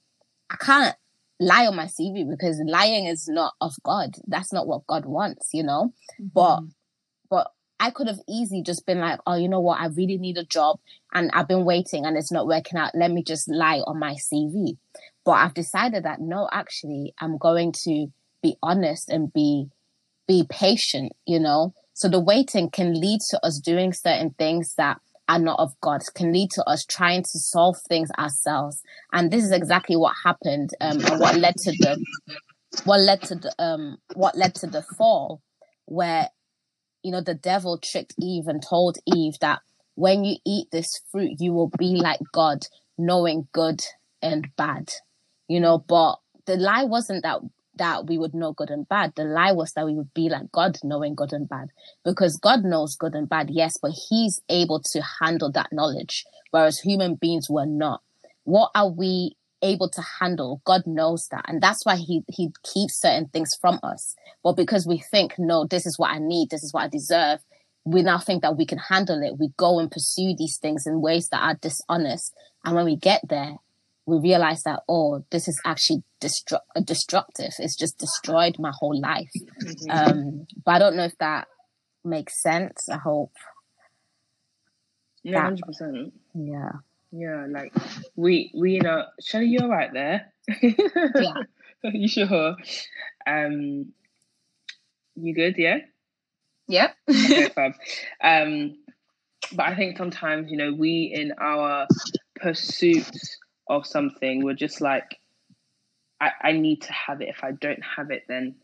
I 0.51 0.55
can't 0.58 0.96
lie 1.39 1.65
on 1.65 1.75
my 1.75 1.86
CV 1.86 2.29
because 2.29 2.62
lying 2.65 3.05
is 3.05 3.27
not 3.27 3.53
of 3.62 3.74
God. 3.84 4.15
That's 4.27 4.51
not 4.51 4.67
what 4.67 4.86
God 4.88 5.05
wants, 5.05 5.50
you 5.53 5.63
know? 5.63 5.93
Mm-hmm. 6.20 6.27
But 6.34 6.62
but 7.29 7.51
I 7.79 7.89
could 7.89 8.08
have 8.08 8.20
easily 8.29 8.62
just 8.62 8.86
been 8.86 9.00
like, 9.00 9.20
oh, 9.25 9.36
you 9.36 9.50
know 9.50 9.62
what? 9.62 9.79
I 9.79 9.88
really 9.88 10.17
need 10.17 10.38
a 10.38 10.46
job 10.46 10.79
and 11.13 11.31
I've 11.34 11.48
been 11.48 11.65
waiting 11.65 12.05
and 12.05 12.17
it's 12.17 12.31
not 12.31 12.46
working 12.46 12.77
out. 12.77 12.91
Let 12.93 13.12
me 13.12 13.24
just 13.24 13.50
lie 13.50 13.79
on 13.79 13.98
my 13.98 14.13
CV. 14.13 14.77
But 15.25 15.31
I've 15.31 15.53
decided 15.53 16.03
that 16.03 16.20
no, 16.20 16.50
actually, 16.51 17.13
I'm 17.20 17.38
going 17.38 17.72
to 17.84 18.08
be 18.43 18.58
honest 18.62 19.10
and 19.10 19.31
be 19.34 19.67
be 20.27 20.46
patient, 20.50 21.13
you 21.25 21.39
know? 21.39 21.74
So 21.93 22.08
the 22.08 22.20
waiting 22.20 22.70
can 22.70 23.00
lead 23.00 23.20
to 23.29 23.46
us 23.46 23.60
doing 23.60 23.93
certain 23.93 24.36
things 24.38 24.75
that 24.75 25.00
are 25.32 25.40
not 25.40 25.60
of 25.60 25.74
God 25.80 26.02
can 26.14 26.34
lead 26.34 26.52
to 26.52 26.64
us 26.66 26.84
trying 26.86 27.24
to 27.24 27.40
solve 27.40 27.78
things 27.88 28.10
ourselves. 28.20 28.82
And 29.14 29.32
this 29.32 29.46
is 29.46 29.52
exactly 29.52 29.96
what 29.96 30.14
happened 30.26 30.72
um, 30.82 31.00
and 31.00 31.20
what 31.22 31.36
led 31.38 31.56
to 31.58 31.72
the 31.72 32.06
what 32.84 33.00
led 33.00 33.22
to 33.22 33.36
the 33.36 33.54
um 33.58 33.98
what 34.14 34.38
led 34.38 34.56
to 34.56 34.68
the 34.68 34.82
fall 34.82 35.42
where 35.86 36.30
you 37.04 37.12
know 37.12 37.22
the 37.22 37.34
devil 37.34 37.78
tricked 37.78 38.14
Eve 38.20 38.48
and 38.48 38.62
told 38.62 38.98
Eve 39.06 39.36
that 39.40 39.60
when 39.96 40.24
you 40.24 40.38
eat 40.46 40.68
this 40.72 41.02
fruit 41.12 41.34
you 41.40 41.54
will 41.54 41.72
be 41.78 41.96
like 41.96 42.20
God 42.34 42.66
knowing 42.98 43.48
good 43.52 43.82
and 44.22 44.48
bad 44.56 44.90
you 45.50 45.60
know 45.60 45.80
but 45.80 46.16
the 46.46 46.56
lie 46.56 46.86
wasn't 46.86 47.24
that 47.24 47.42
that 47.75 48.08
we 48.08 48.18
would 48.18 48.34
know 48.34 48.54
good 48.54 48.70
and 48.70 48.88
bad. 48.88 49.13
The 49.16 49.24
lie 49.24 49.54
was 49.54 49.74
that 49.74 49.86
we 49.86 49.94
would 49.94 50.13
be 50.13 50.30
like 50.30 50.51
God 50.51 50.78
knowing 50.84 51.16
good 51.16 51.34
and 51.34 51.48
bad 51.48 51.70
because 52.04 52.38
God 52.38 52.63
knows 52.63 52.96
good 52.96 53.16
and 53.16 53.30
bad, 53.30 53.50
yes, 53.50 53.78
but 53.82 53.92
he's 54.10 54.42
able 54.50 54.82
to 54.92 55.01
handle 55.22 55.51
that 55.54 55.72
knowledge, 55.72 56.25
whereas 56.51 56.80
human 56.80 57.16
beings 57.16 57.48
were 57.50 57.66
not. 57.66 58.01
What 58.44 58.72
are 58.75 58.90
we 58.90 59.36
able 59.62 59.90
to 59.90 60.01
handle? 60.20 60.62
God 60.66 60.82
knows 60.86 61.28
that. 61.32 61.46
And 61.48 61.62
that's 61.62 61.86
why 61.86 61.96
he, 61.96 62.24
he 62.28 62.50
keeps 62.63 63.00
certain 63.00 63.28
things 63.28 63.51
from 63.60 63.80
us. 63.84 64.16
But 64.44 64.54
because 64.54 64.88
we 64.88 64.98
think, 64.98 65.36
no, 65.38 65.66
this 65.66 65.86
is 65.86 65.98
what 65.98 66.12
I 66.12 66.18
need, 66.20 66.50
this 66.50 66.63
is 66.63 66.74
what 66.74 66.84
I 66.84 66.88
deserve, 66.88 67.40
we 67.84 68.04
now 68.04 68.20
think 68.20 68.42
that 68.44 68.58
we 68.58 68.66
can 68.66 68.78
handle 68.78 69.22
it. 69.24 69.40
We 69.40 69.50
go 69.58 69.80
and 69.80 69.90
pursue 69.90 70.36
these 70.38 70.58
things 70.58 70.86
in 70.86 71.01
ways 71.01 71.30
that 71.30 71.42
are 71.42 71.56
dishonest. 71.56 72.34
And 72.63 72.75
when 72.75 72.86
we 72.86 72.96
get 72.96 73.22
there, 73.28 73.58
we 74.12 74.20
realize 74.20 74.63
that 74.63 74.82
oh 74.89 75.24
this 75.32 75.48
is 75.48 75.60
actually 75.65 76.03
destru- 76.20 76.60
destructive. 76.84 77.53
It's 77.60 77.77
just 77.77 77.98
destroyed 77.98 78.58
my 78.60 78.72
whole 78.77 79.00
life. 79.00 79.32
Mm-hmm. 79.63 79.89
um 79.89 80.48
but 80.65 80.72
i 80.74 80.80
don't 80.80 80.98
know 80.98 81.06
if 81.06 81.18
that 81.20 81.48
makes 82.03 82.41
sense. 82.41 82.89
I 82.89 82.98
hope 82.98 83.32
yeah 85.24 85.50
100% 85.50 86.12
yeah. 86.34 86.72
Yeah 87.12 87.46
like 87.50 87.74
we 88.15 88.51
we 88.53 88.74
you 88.74 88.82
know 88.82 89.06
Shelly, 89.22 89.48
you're 89.48 89.70
right 89.70 89.91
there. 89.94 90.34
Yeah. 90.62 91.34
You 91.84 92.08
sure? 92.08 92.56
Um 93.25 93.94
you 95.15 95.34
good 95.34 95.56
yeah? 95.58 95.80
Yeah 96.68 96.91
okay, 97.10 97.74
um 98.24 98.77
but 99.53 99.65
i 99.65 99.75
think 99.75 99.98
sometimes 99.98 100.51
you 100.51 100.58
know 100.58 100.72
we 100.74 101.12
in 101.13 101.34
our 101.39 101.88
pursuits 102.39 103.38
of 103.72 103.88
something, 103.88 104.44
we're 104.44 104.54
just 104.54 104.82
like, 104.82 105.18
I, 106.20 106.32
I 106.42 106.51
need 106.51 106.84
to 106.84 106.94
have 106.94 107.22
it. 107.22 107.30
If 107.30 107.44
I 107.44 107.51
don't 107.54 107.82
have 107.96 108.12
it, 108.12 108.24
then 108.28 108.56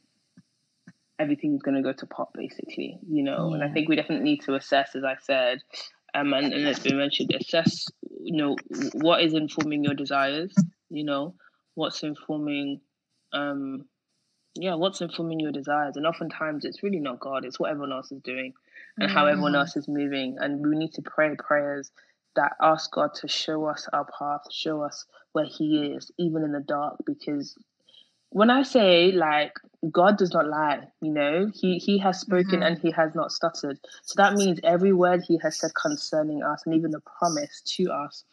everything's 1.18 1.64
going 1.64 1.76
to 1.76 1.82
go 1.82 1.94
to 1.94 2.06
pot, 2.06 2.30
basically, 2.34 3.00
you 3.10 3.24
know. 3.24 3.50
Yeah. 3.50 3.56
And 3.56 3.64
I 3.64 3.74
think 3.74 3.88
we 3.88 3.96
definitely 3.96 4.26
need 4.26 4.42
to 4.44 4.56
assess, 4.56 4.96
as 4.96 5.04
I 5.04 5.16
said, 5.22 5.60
um, 6.14 6.34
and, 6.34 6.54
and 6.54 6.68
it's 6.68 6.80
been 6.80 6.98
mentioned, 6.98 7.34
assess, 7.34 7.88
you 8.22 8.36
know, 8.36 8.58
what 8.94 9.22
is 9.22 9.34
informing 9.34 9.84
your 9.84 9.94
desires, 9.94 10.54
you 10.90 11.06
know, 11.06 11.36
what's 11.76 12.04
informing, 12.04 12.82
um, 13.34 13.86
yeah, 14.56 14.76
what's 14.76 15.02
informing 15.02 15.40
your 15.40 15.52
desires. 15.52 15.96
And 15.96 16.06
oftentimes 16.06 16.66
it's 16.66 16.84
really 16.84 17.00
not 17.00 17.20
God, 17.20 17.46
it's 17.46 17.60
what 17.60 17.72
everyone 17.72 17.94
else 17.94 18.12
is 18.12 18.22
doing 18.22 18.54
and 19.00 19.10
how 19.10 19.28
everyone 19.28 19.56
else 19.56 19.78
is 19.78 19.88
moving. 19.88 20.38
And 20.40 20.66
we 20.68 20.76
need 20.76 20.94
to 20.94 21.02
pray 21.02 21.36
prayers 21.36 21.92
that 22.36 22.54
ask 22.62 22.92
God 22.92 23.14
to 23.16 23.28
show 23.28 23.66
us 23.66 23.88
our 23.94 24.06
path, 24.18 24.42
show 24.52 24.82
us 24.82 25.06
where 25.34 25.46
He 25.46 25.94
is, 25.96 26.12
even 26.18 26.44
in 26.44 26.52
the 26.52 26.60
dark. 26.60 26.98
Because 27.06 27.56
when 28.30 28.50
I 28.50 28.64
say 28.64 29.12
like 29.12 29.54
God 29.92 30.18
does 30.18 30.34
not 30.34 30.48
lie, 30.48 30.88
you 31.02 31.12
know, 31.12 31.50
He 31.54 31.78
He 31.78 31.98
has 32.00 32.20
spoken 32.20 32.60
mm-hmm. 32.60 32.64
and 32.64 32.80
He 32.80 32.92
has 32.92 33.16
not 33.16 33.32
stuttered. 33.32 33.80
So 34.04 34.14
that 34.18 34.34
means 34.34 34.60
every 34.64 34.94
word 34.94 35.24
He 35.28 35.40
has 35.44 35.58
said 35.58 35.72
concerning 35.82 36.44
us, 36.44 36.64
and 36.66 36.76
even 36.76 36.92
the 36.92 37.02
promise 37.20 37.62
to 37.78 37.92
us, 37.92 38.24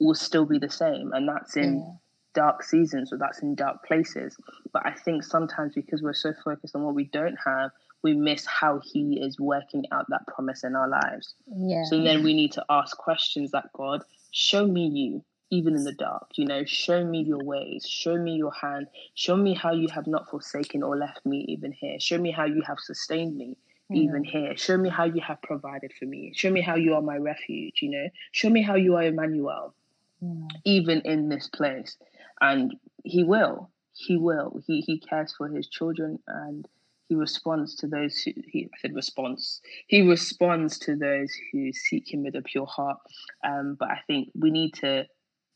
will 0.00 0.14
still 0.14 0.46
be 0.46 0.58
the 0.58 0.70
same. 0.70 1.12
And 1.12 1.28
that's 1.28 1.56
in 1.56 1.78
yeah. 1.78 1.92
dark 2.34 2.62
seasons, 2.62 3.12
or 3.12 3.18
that's 3.18 3.40
in 3.40 3.54
dark 3.54 3.84
places. 3.84 4.36
But 4.72 4.86
I 4.86 4.92
think 4.92 5.22
sometimes 5.22 5.74
because 5.74 6.02
we're 6.02 6.14
so 6.14 6.32
focused 6.44 6.74
on 6.74 6.82
what 6.82 6.94
we 6.94 7.04
don't 7.04 7.38
have, 7.44 7.70
we 8.04 8.12
miss 8.14 8.46
how 8.46 8.80
He 8.84 9.18
is 9.20 9.40
working 9.40 9.84
out 9.90 10.06
that 10.10 10.26
promise 10.28 10.62
in 10.62 10.76
our 10.76 10.88
lives. 10.88 11.34
Yeah. 11.56 11.84
So 11.84 12.00
then 12.00 12.22
we 12.22 12.34
need 12.34 12.52
to 12.52 12.64
ask 12.68 12.96
questions 12.96 13.50
like 13.52 13.72
God, 13.72 14.02
show 14.30 14.66
me 14.66 14.86
you, 14.86 15.24
even 15.50 15.74
in 15.74 15.84
the 15.84 15.92
dark. 15.94 16.28
You 16.36 16.44
know, 16.44 16.64
show 16.64 17.04
me 17.04 17.22
your 17.22 17.42
ways, 17.42 17.86
show 17.88 18.16
me 18.16 18.34
your 18.34 18.52
hand, 18.52 18.86
show 19.14 19.36
me 19.36 19.54
how 19.54 19.72
you 19.72 19.88
have 19.88 20.06
not 20.06 20.28
forsaken 20.30 20.82
or 20.82 20.96
left 20.96 21.24
me 21.26 21.44
even 21.48 21.72
here. 21.72 21.98
Show 21.98 22.18
me 22.18 22.30
how 22.30 22.44
you 22.44 22.62
have 22.66 22.78
sustained 22.78 23.36
me 23.36 23.56
even 23.90 24.24
here. 24.24 24.56
Show 24.56 24.76
me 24.76 24.88
how 24.88 25.04
you 25.04 25.20
have 25.20 25.40
provided 25.42 25.92
for 25.98 26.04
me. 26.06 26.32
Show 26.34 26.50
me 26.50 26.60
how 26.60 26.74
you 26.76 26.94
are 26.94 27.02
my 27.02 27.16
refuge, 27.16 27.80
you 27.82 27.90
know. 27.90 28.08
Show 28.32 28.50
me 28.50 28.62
how 28.62 28.74
you 28.76 28.96
are 28.96 29.02
Emmanuel, 29.04 29.74
Yeah. 30.20 30.48
even 30.64 31.00
in 31.02 31.28
this 31.28 31.48
place. 31.48 31.96
And 32.40 32.74
he 33.04 33.24
will. 33.24 33.70
He 33.92 34.16
will. 34.16 34.60
He 34.66 34.80
he 34.80 34.98
cares 34.98 35.32
for 35.36 35.48
his 35.48 35.68
children 35.68 36.18
and 36.26 36.66
he 37.14 37.20
responds 37.20 37.76
to 37.76 37.86
those 37.86 38.18
who 38.18 38.32
he 38.48 38.68
I 38.74 38.78
said 38.80 38.94
response. 38.94 39.60
He 39.86 40.02
responds 40.02 40.78
to 40.80 40.96
those 40.96 41.32
who 41.52 41.72
seek 41.72 42.12
him 42.12 42.24
with 42.24 42.34
a 42.34 42.42
pure 42.42 42.66
heart. 42.66 42.98
Um, 43.44 43.76
but 43.78 43.88
I 43.88 44.00
think 44.06 44.30
we 44.34 44.50
need 44.50 44.74
to 44.74 45.06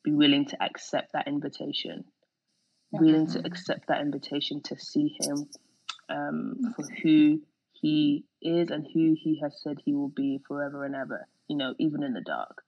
be 0.04 0.12
willing 0.12 0.46
to 0.46 0.62
accept 0.62 1.12
that 1.14 1.26
invitation. 1.26 2.04
Willing 2.92 3.26
to 3.28 3.44
accept 3.44 3.88
that 3.88 4.00
invitation 4.00 4.62
to 4.62 4.78
see 4.78 5.16
him 5.20 5.48
um, 6.08 6.74
for 6.74 6.86
who 7.02 7.40
he 7.72 8.24
is 8.40 8.70
and 8.70 8.86
who 8.94 9.14
he 9.20 9.40
has 9.42 9.60
said 9.62 9.78
he 9.84 9.92
will 9.92 10.08
be 10.08 10.40
forever 10.46 10.84
and 10.84 10.94
ever, 10.94 11.26
you 11.48 11.56
know, 11.56 11.74
even 11.78 12.02
in 12.02 12.14
the 12.14 12.22
dark. 12.22 12.62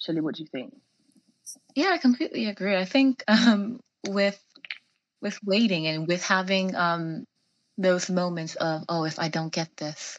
Shelley, 0.00 0.22
what 0.22 0.34
do 0.34 0.42
you 0.42 0.48
think? 0.50 0.74
Yeah, 1.76 1.90
I 1.90 1.98
completely 1.98 2.46
agree. 2.46 2.76
I 2.76 2.84
think 2.84 3.22
um, 3.28 3.80
with 4.08 4.42
with 5.20 5.38
waiting 5.44 5.86
and 5.86 6.08
with 6.08 6.24
having 6.24 6.74
um, 6.74 7.24
those 7.78 8.10
moments 8.10 8.54
of 8.56 8.84
oh, 8.88 9.04
if 9.04 9.18
I 9.18 9.28
don't 9.28 9.52
get 9.52 9.76
this, 9.76 10.18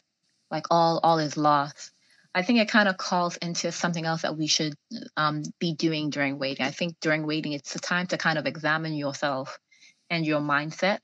like 0.50 0.66
all 0.70 1.00
all 1.02 1.18
is 1.18 1.36
lost. 1.36 1.92
I 2.34 2.42
think 2.42 2.58
it 2.58 2.68
kind 2.68 2.88
of 2.88 2.96
calls 2.96 3.36
into 3.36 3.72
something 3.72 4.04
else 4.06 4.22
that 4.22 4.36
we 4.36 4.48
should 4.48 4.74
um, 5.16 5.42
be 5.60 5.74
doing 5.74 6.10
during 6.10 6.38
waiting. 6.38 6.66
I 6.66 6.72
think 6.72 6.96
during 7.00 7.26
waiting, 7.26 7.52
it's 7.52 7.76
a 7.76 7.80
time 7.80 8.08
to 8.08 8.18
kind 8.18 8.38
of 8.38 8.46
examine 8.46 8.94
yourself 8.94 9.58
and 10.10 10.26
your 10.26 10.40
mindset, 10.40 10.98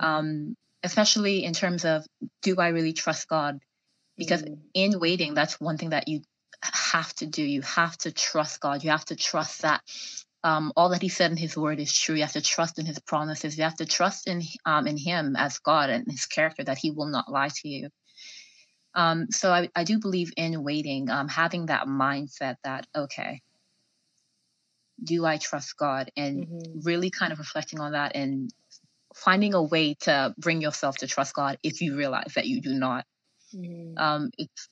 um, 0.00 0.56
especially 0.82 1.44
in 1.44 1.52
terms 1.54 1.84
of 1.84 2.06
do 2.42 2.56
I 2.58 2.68
really 2.68 2.92
trust 2.94 3.28
God? 3.28 3.60
Because 4.16 4.42
Mm. 4.42 4.58
in 4.74 5.00
waiting, 5.00 5.34
that's 5.34 5.60
one 5.60 5.78
thing 5.78 5.90
that 5.90 6.08
you 6.08 6.22
have 6.62 7.14
to 7.16 7.26
do. 7.26 7.42
You 7.42 7.62
have 7.62 7.96
to 7.98 8.12
trust 8.12 8.60
God. 8.60 8.84
You 8.84 8.90
have 8.90 9.06
to 9.06 9.16
trust 9.16 9.62
that 9.62 9.82
um, 10.44 10.72
all 10.76 10.90
that 10.90 11.02
He 11.02 11.08
said 11.08 11.30
in 11.30 11.36
His 11.36 11.56
Word 11.56 11.80
is 11.80 11.96
true. 11.96 12.16
You 12.16 12.22
have 12.22 12.32
to 12.32 12.42
trust 12.42 12.78
in 12.78 12.86
His 12.86 12.98
promises. 13.00 13.56
You 13.56 13.64
have 13.64 13.76
to 13.76 13.86
trust 13.86 14.28
in 14.28 14.42
um, 14.66 14.86
in 14.86 14.96
Him 14.98 15.36
as 15.36 15.58
God 15.58 15.90
and 15.90 16.06
His 16.10 16.26
character 16.26 16.64
that 16.64 16.78
He 16.78 16.90
will 16.90 17.06
not 17.08 17.30
lie 17.30 17.48
to 17.48 17.68
you. 17.68 17.90
Um, 18.94 19.28
so 19.30 19.52
I, 19.52 19.68
I 19.76 19.84
do 19.84 19.98
believe 20.00 20.32
in 20.36 20.64
waiting, 20.64 21.10
um, 21.10 21.28
having 21.28 21.66
that 21.66 21.86
mindset 21.86 22.56
that 22.64 22.86
okay, 22.96 23.40
do 25.02 25.24
I 25.26 25.38
trust 25.38 25.76
God, 25.76 26.10
and 26.16 26.46
Mhm. 26.46 26.86
really 26.86 27.10
kind 27.10 27.32
of 27.32 27.38
reflecting 27.38 27.80
on 27.80 27.92
that 27.92 28.16
and 28.16 28.52
finding 29.14 29.54
a 29.54 29.62
way 29.62 29.94
to 30.00 30.34
bring 30.38 30.60
yourself 30.62 30.98
to 30.98 31.06
trust 31.06 31.34
God 31.34 31.58
if 31.62 31.80
you 31.82 31.96
realize 31.96 32.32
that 32.36 32.46
you 32.46 32.60
do 32.62 32.74
not 32.74 33.04
Mhm. 33.54 33.98
um, 33.98 34.30
it's 34.38 34.68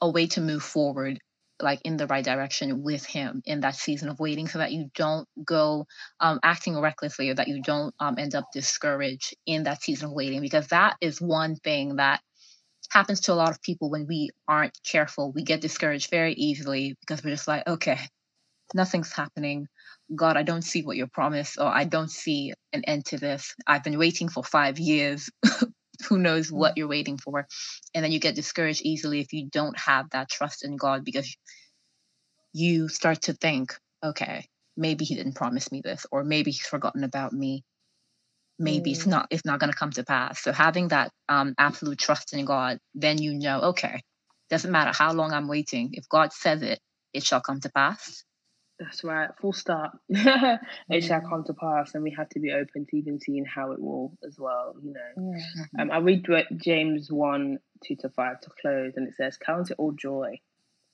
a 0.00 0.10
way 0.10 0.26
to 0.28 0.40
move 0.40 0.62
forward 0.62 1.18
like 1.60 1.80
in 1.84 1.96
the 1.96 2.06
right 2.06 2.24
direction 2.24 2.82
with 2.82 3.04
him 3.04 3.42
in 3.44 3.60
that 3.60 3.74
season 3.74 4.08
of 4.08 4.20
waiting 4.20 4.48
so 4.48 4.58
that 4.58 4.72
you 4.72 4.90
don't 4.94 5.28
go 5.44 5.86
um, 6.20 6.38
acting 6.42 6.78
recklessly 6.78 7.30
or 7.30 7.34
that 7.34 7.48
you 7.48 7.62
don't 7.62 7.94
um, 8.00 8.16
end 8.18 8.34
up 8.34 8.46
discouraged 8.52 9.34
in 9.46 9.64
that 9.64 9.82
season 9.82 10.06
of 10.08 10.12
waiting 10.12 10.40
because 10.40 10.68
that 10.68 10.96
is 11.00 11.20
one 11.20 11.56
thing 11.56 11.96
that 11.96 12.20
happens 12.90 13.20
to 13.20 13.32
a 13.32 13.34
lot 13.34 13.50
of 13.50 13.62
people 13.62 13.90
when 13.90 14.06
we 14.06 14.30
aren't 14.46 14.78
careful. 14.84 15.32
We 15.32 15.42
get 15.42 15.60
discouraged 15.60 16.10
very 16.10 16.32
easily 16.34 16.96
because 17.00 17.22
we're 17.22 17.30
just 17.30 17.48
like 17.48 17.66
okay 17.66 17.98
nothing's 18.74 19.12
happening. 19.12 19.66
God 20.14 20.36
i 20.36 20.42
don't 20.42 20.62
see 20.62 20.82
what 20.82 20.96
you 20.96 21.06
promised 21.06 21.58
or 21.58 21.66
i 21.66 21.84
don't 21.84 22.10
see 22.10 22.54
an 22.72 22.84
end 22.84 23.06
to 23.06 23.18
this. 23.18 23.54
I've 23.66 23.84
been 23.84 23.98
waiting 23.98 24.28
for 24.28 24.42
five 24.42 24.78
years 24.78 25.28
who 26.06 26.18
knows 26.18 26.50
what 26.52 26.76
you're 26.76 26.88
waiting 26.88 27.18
for. 27.18 27.46
And 27.94 28.04
then 28.04 28.12
you 28.12 28.20
get 28.20 28.34
discouraged 28.34 28.82
easily 28.82 29.20
if 29.20 29.32
you 29.32 29.48
don't 29.50 29.78
have 29.78 30.10
that 30.10 30.28
trust 30.30 30.64
in 30.64 30.76
god 30.76 31.04
because 31.04 31.36
you 32.52 32.88
start 32.88 33.22
to 33.22 33.32
think 33.34 33.76
okay 34.02 34.46
maybe 34.76 35.04
he 35.04 35.14
didn't 35.16 35.34
promise 35.34 35.70
me 35.72 35.80
this 35.82 36.06
or 36.12 36.24
maybe 36.24 36.50
he's 36.50 36.66
forgotten 36.66 37.04
about 37.04 37.32
me. 37.32 37.64
Maybe 38.58 38.92
it's 38.92 39.04
Mm. 39.04 39.10
not 39.10 39.26
it's 39.30 39.44
not 39.44 39.60
going 39.60 39.72
to 39.72 39.78
come 39.78 39.92
to 39.92 40.04
pass. 40.04 40.40
So 40.42 40.52
having 40.52 40.88
that 40.88 41.12
um, 41.28 41.54
absolute 41.58 41.98
trust 41.98 42.32
in 42.32 42.44
god 42.44 42.78
then 42.94 43.18
you 43.20 43.34
know 43.34 43.60
okay 43.72 44.02
doesn't 44.50 44.70
matter 44.72 44.92
how 44.96 45.12
long 45.12 45.32
i'm 45.32 45.48
waiting. 45.48 45.90
If 45.94 46.08
god 46.08 46.32
says 46.32 46.62
it 46.62 46.80
it 47.12 47.24
shall 47.24 47.40
come 47.40 47.60
to 47.60 47.70
pass 47.70 48.24
That's 48.78 49.02
right. 49.02 49.30
Full 49.40 49.52
stop. 49.52 49.98
it 50.08 51.02
shall 51.02 51.20
Mm. 51.20 51.28
come 51.28 51.44
to 51.44 51.54
pass, 51.54 51.94
and 51.94 52.04
we 52.04 52.12
have 52.12 52.28
to 52.30 52.38
be 52.40 52.52
open 52.52 52.86
to 52.86 52.96
even 52.96 53.18
seeing 53.18 53.44
how 53.44 53.72
it 53.72 53.80
will 53.80 54.12
as 54.24 54.38
well. 54.38 54.76
You 54.80 54.92
know. 54.92 55.32
Yeah. 55.34 55.82
Um, 55.82 55.90
I 55.90 55.98
read 55.98 56.24
James 56.56 57.10
1 57.10 57.58
2 57.84 57.96
to 57.96 58.08
5 58.08 58.40
to 58.42 58.50
close, 58.60 58.92
and 58.96 59.08
it 59.08 59.14
says, 59.16 59.36
Count 59.36 59.70
it 59.70 59.76
all 59.78 59.92
joy. 59.92 60.40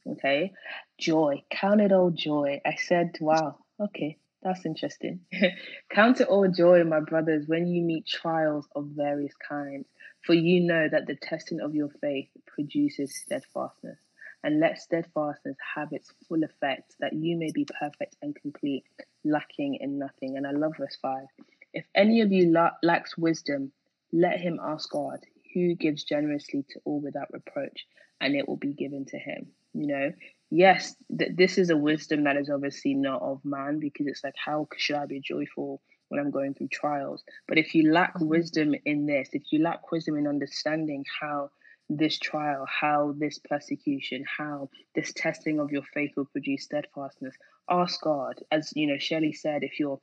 Okay? 0.06 0.52
Joy. 0.98 1.42
Count 1.50 1.80
it 1.82 1.92
all 1.92 2.10
joy. 2.10 2.60
I 2.64 2.76
said, 2.76 3.16
Wow, 3.20 3.58
okay, 3.80 4.16
that's 4.42 4.64
interesting. 4.64 5.20
Count 5.90 6.20
it 6.20 6.28
all 6.28 6.48
joy, 6.48 6.84
my 6.84 7.00
brothers, 7.00 7.44
when 7.46 7.66
you 7.66 7.82
meet 7.82 8.06
trials 8.06 8.66
of 8.74 8.86
various 8.96 9.32
kinds, 9.46 9.86
for 10.22 10.32
you 10.34 10.60
know 10.60 10.88
that 10.90 11.06
the 11.06 11.16
testing 11.16 11.60
of 11.60 11.74
your 11.74 11.88
faith 12.00 12.28
produces 12.46 13.14
steadfastness. 13.14 13.98
And 14.44 14.60
let 14.60 14.78
steadfastness 14.78 15.56
have 15.74 15.88
its 15.92 16.12
full 16.28 16.44
effect, 16.44 16.96
that 17.00 17.14
you 17.14 17.34
may 17.36 17.50
be 17.50 17.66
perfect 17.80 18.16
and 18.20 18.36
complete, 18.36 18.84
lacking 19.24 19.76
in 19.80 19.98
nothing. 19.98 20.36
And 20.36 20.46
I 20.46 20.50
love 20.50 20.74
verse 20.78 20.98
5. 21.00 21.24
If 21.72 21.86
any 21.94 22.20
of 22.20 22.30
you 22.30 22.52
la- 22.52 22.76
lacks 22.82 23.16
wisdom, 23.16 23.72
let 24.12 24.38
him 24.38 24.60
ask 24.62 24.90
God, 24.90 25.20
who 25.54 25.74
gives 25.74 26.04
generously 26.04 26.62
to 26.70 26.80
all 26.84 27.00
without 27.00 27.32
reproach, 27.32 27.86
and 28.20 28.36
it 28.36 28.46
will 28.46 28.58
be 28.58 28.74
given 28.74 29.06
to 29.06 29.18
him. 29.18 29.46
You 29.72 29.86
know, 29.86 30.12
yes, 30.50 30.94
th- 31.18 31.32
this 31.34 31.56
is 31.56 31.70
a 31.70 31.76
wisdom 31.76 32.24
that 32.24 32.36
is 32.36 32.50
obviously 32.50 32.92
not 32.92 33.22
of 33.22 33.42
man 33.44 33.78
because 33.78 34.06
it's 34.06 34.22
like, 34.22 34.36
how 34.36 34.68
should 34.76 34.96
I 34.96 35.06
be 35.06 35.20
joyful 35.20 35.80
when 36.08 36.20
I'm 36.20 36.30
going 36.30 36.52
through 36.52 36.68
trials? 36.68 37.24
But 37.48 37.56
if 37.56 37.74
you 37.74 37.90
lack 37.90 38.14
mm-hmm. 38.14 38.28
wisdom 38.28 38.74
in 38.84 39.06
this, 39.06 39.30
if 39.32 39.44
you 39.50 39.62
lack 39.62 39.90
wisdom 39.90 40.16
in 40.18 40.28
understanding 40.28 41.06
how 41.20 41.50
this 41.88 42.18
trial, 42.18 42.66
how 42.68 43.14
this 43.18 43.38
persecution, 43.38 44.24
how 44.38 44.68
this 44.94 45.12
testing 45.14 45.60
of 45.60 45.70
your 45.70 45.82
faith 45.92 46.12
will 46.16 46.24
produce 46.24 46.64
steadfastness, 46.64 47.34
ask 47.68 48.00
God. 48.02 48.42
As 48.50 48.72
you 48.74 48.86
know, 48.86 48.98
Shelley 48.98 49.32
said, 49.32 49.62
if 49.62 49.78
you're 49.78 50.00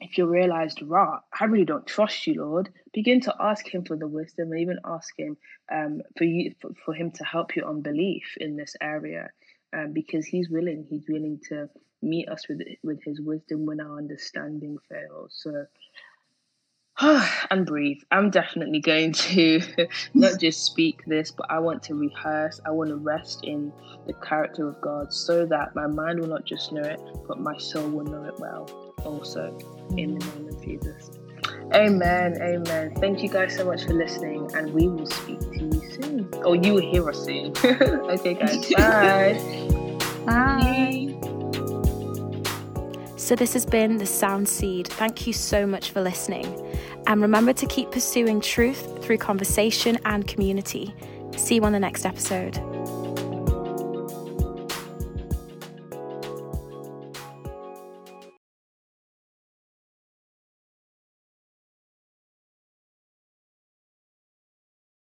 if 0.00 0.18
you're 0.18 0.26
realized, 0.26 0.82
rah, 0.82 1.20
I 1.38 1.44
really 1.44 1.64
don't 1.64 1.86
trust 1.86 2.26
you, 2.26 2.34
Lord, 2.42 2.70
begin 2.92 3.20
to 3.22 3.34
ask 3.38 3.66
Him 3.72 3.84
for 3.84 3.96
the 3.96 4.08
wisdom 4.08 4.50
and 4.50 4.60
even 4.60 4.78
ask 4.84 5.16
Him 5.16 5.36
um, 5.72 6.02
for 6.18 6.24
you 6.24 6.54
for, 6.60 6.70
for 6.84 6.94
Him 6.94 7.12
to 7.12 7.24
help 7.24 7.54
you 7.54 7.64
on 7.64 7.82
belief 7.82 8.36
in 8.38 8.56
this 8.56 8.74
area, 8.80 9.30
um, 9.76 9.92
because 9.92 10.26
He's 10.26 10.50
willing. 10.50 10.86
He's 10.88 11.04
willing 11.08 11.40
to 11.50 11.68
meet 12.02 12.28
us 12.28 12.48
with 12.48 12.62
with 12.82 13.02
His 13.04 13.20
wisdom 13.20 13.64
when 13.66 13.80
our 13.80 13.98
understanding 13.98 14.78
fails. 14.88 15.34
So. 15.42 15.66
and 17.50 17.66
breathe. 17.66 18.00
I'm 18.10 18.30
definitely 18.30 18.80
going 18.80 19.12
to 19.12 19.60
not 20.14 20.38
just 20.38 20.64
speak 20.64 21.04
this, 21.06 21.30
but 21.30 21.50
I 21.50 21.58
want 21.58 21.82
to 21.84 21.94
rehearse. 21.94 22.60
I 22.64 22.70
want 22.70 22.90
to 22.90 22.96
rest 22.96 23.44
in 23.44 23.72
the 24.06 24.12
character 24.14 24.68
of 24.68 24.80
God 24.80 25.12
so 25.12 25.44
that 25.46 25.74
my 25.74 25.86
mind 25.86 26.20
will 26.20 26.28
not 26.28 26.44
just 26.44 26.72
know 26.72 26.82
it, 26.82 27.00
but 27.26 27.40
my 27.40 27.56
soul 27.58 27.88
will 27.88 28.04
know 28.04 28.24
it 28.24 28.38
well 28.38 28.68
also 29.04 29.58
in 29.96 30.18
the 30.18 30.26
name 30.26 30.48
of 30.48 30.64
Jesus. 30.64 31.10
Amen. 31.74 32.36
Amen. 32.40 32.94
Thank 32.96 33.22
you 33.22 33.28
guys 33.28 33.56
so 33.56 33.64
much 33.64 33.84
for 33.84 33.94
listening, 33.94 34.48
and 34.54 34.72
we 34.72 34.88
will 34.88 35.06
speak 35.06 35.40
to 35.40 35.64
you 35.64 36.02
soon. 36.02 36.28
Or 36.44 36.54
you 36.54 36.74
will 36.74 36.90
hear 36.90 37.08
us 37.08 37.24
soon. 37.24 37.52
okay, 37.64 38.34
guys. 38.34 38.70
Bye. 38.74 39.40
bye 40.26 41.16
So, 43.16 43.34
this 43.34 43.54
has 43.54 43.66
been 43.66 43.96
The 43.96 44.06
Sound 44.06 44.48
Seed. 44.48 44.88
Thank 44.88 45.26
you 45.26 45.32
so 45.32 45.66
much 45.66 45.90
for 45.90 46.00
listening. 46.02 46.44
And 47.06 47.20
remember 47.20 47.52
to 47.52 47.66
keep 47.66 47.90
pursuing 47.90 48.40
truth 48.40 49.04
through 49.04 49.18
conversation 49.18 49.98
and 50.04 50.26
community. 50.26 50.94
See 51.36 51.56
you 51.56 51.64
on 51.64 51.72
the 51.72 51.80
next 51.80 52.04
episode. 52.04 52.71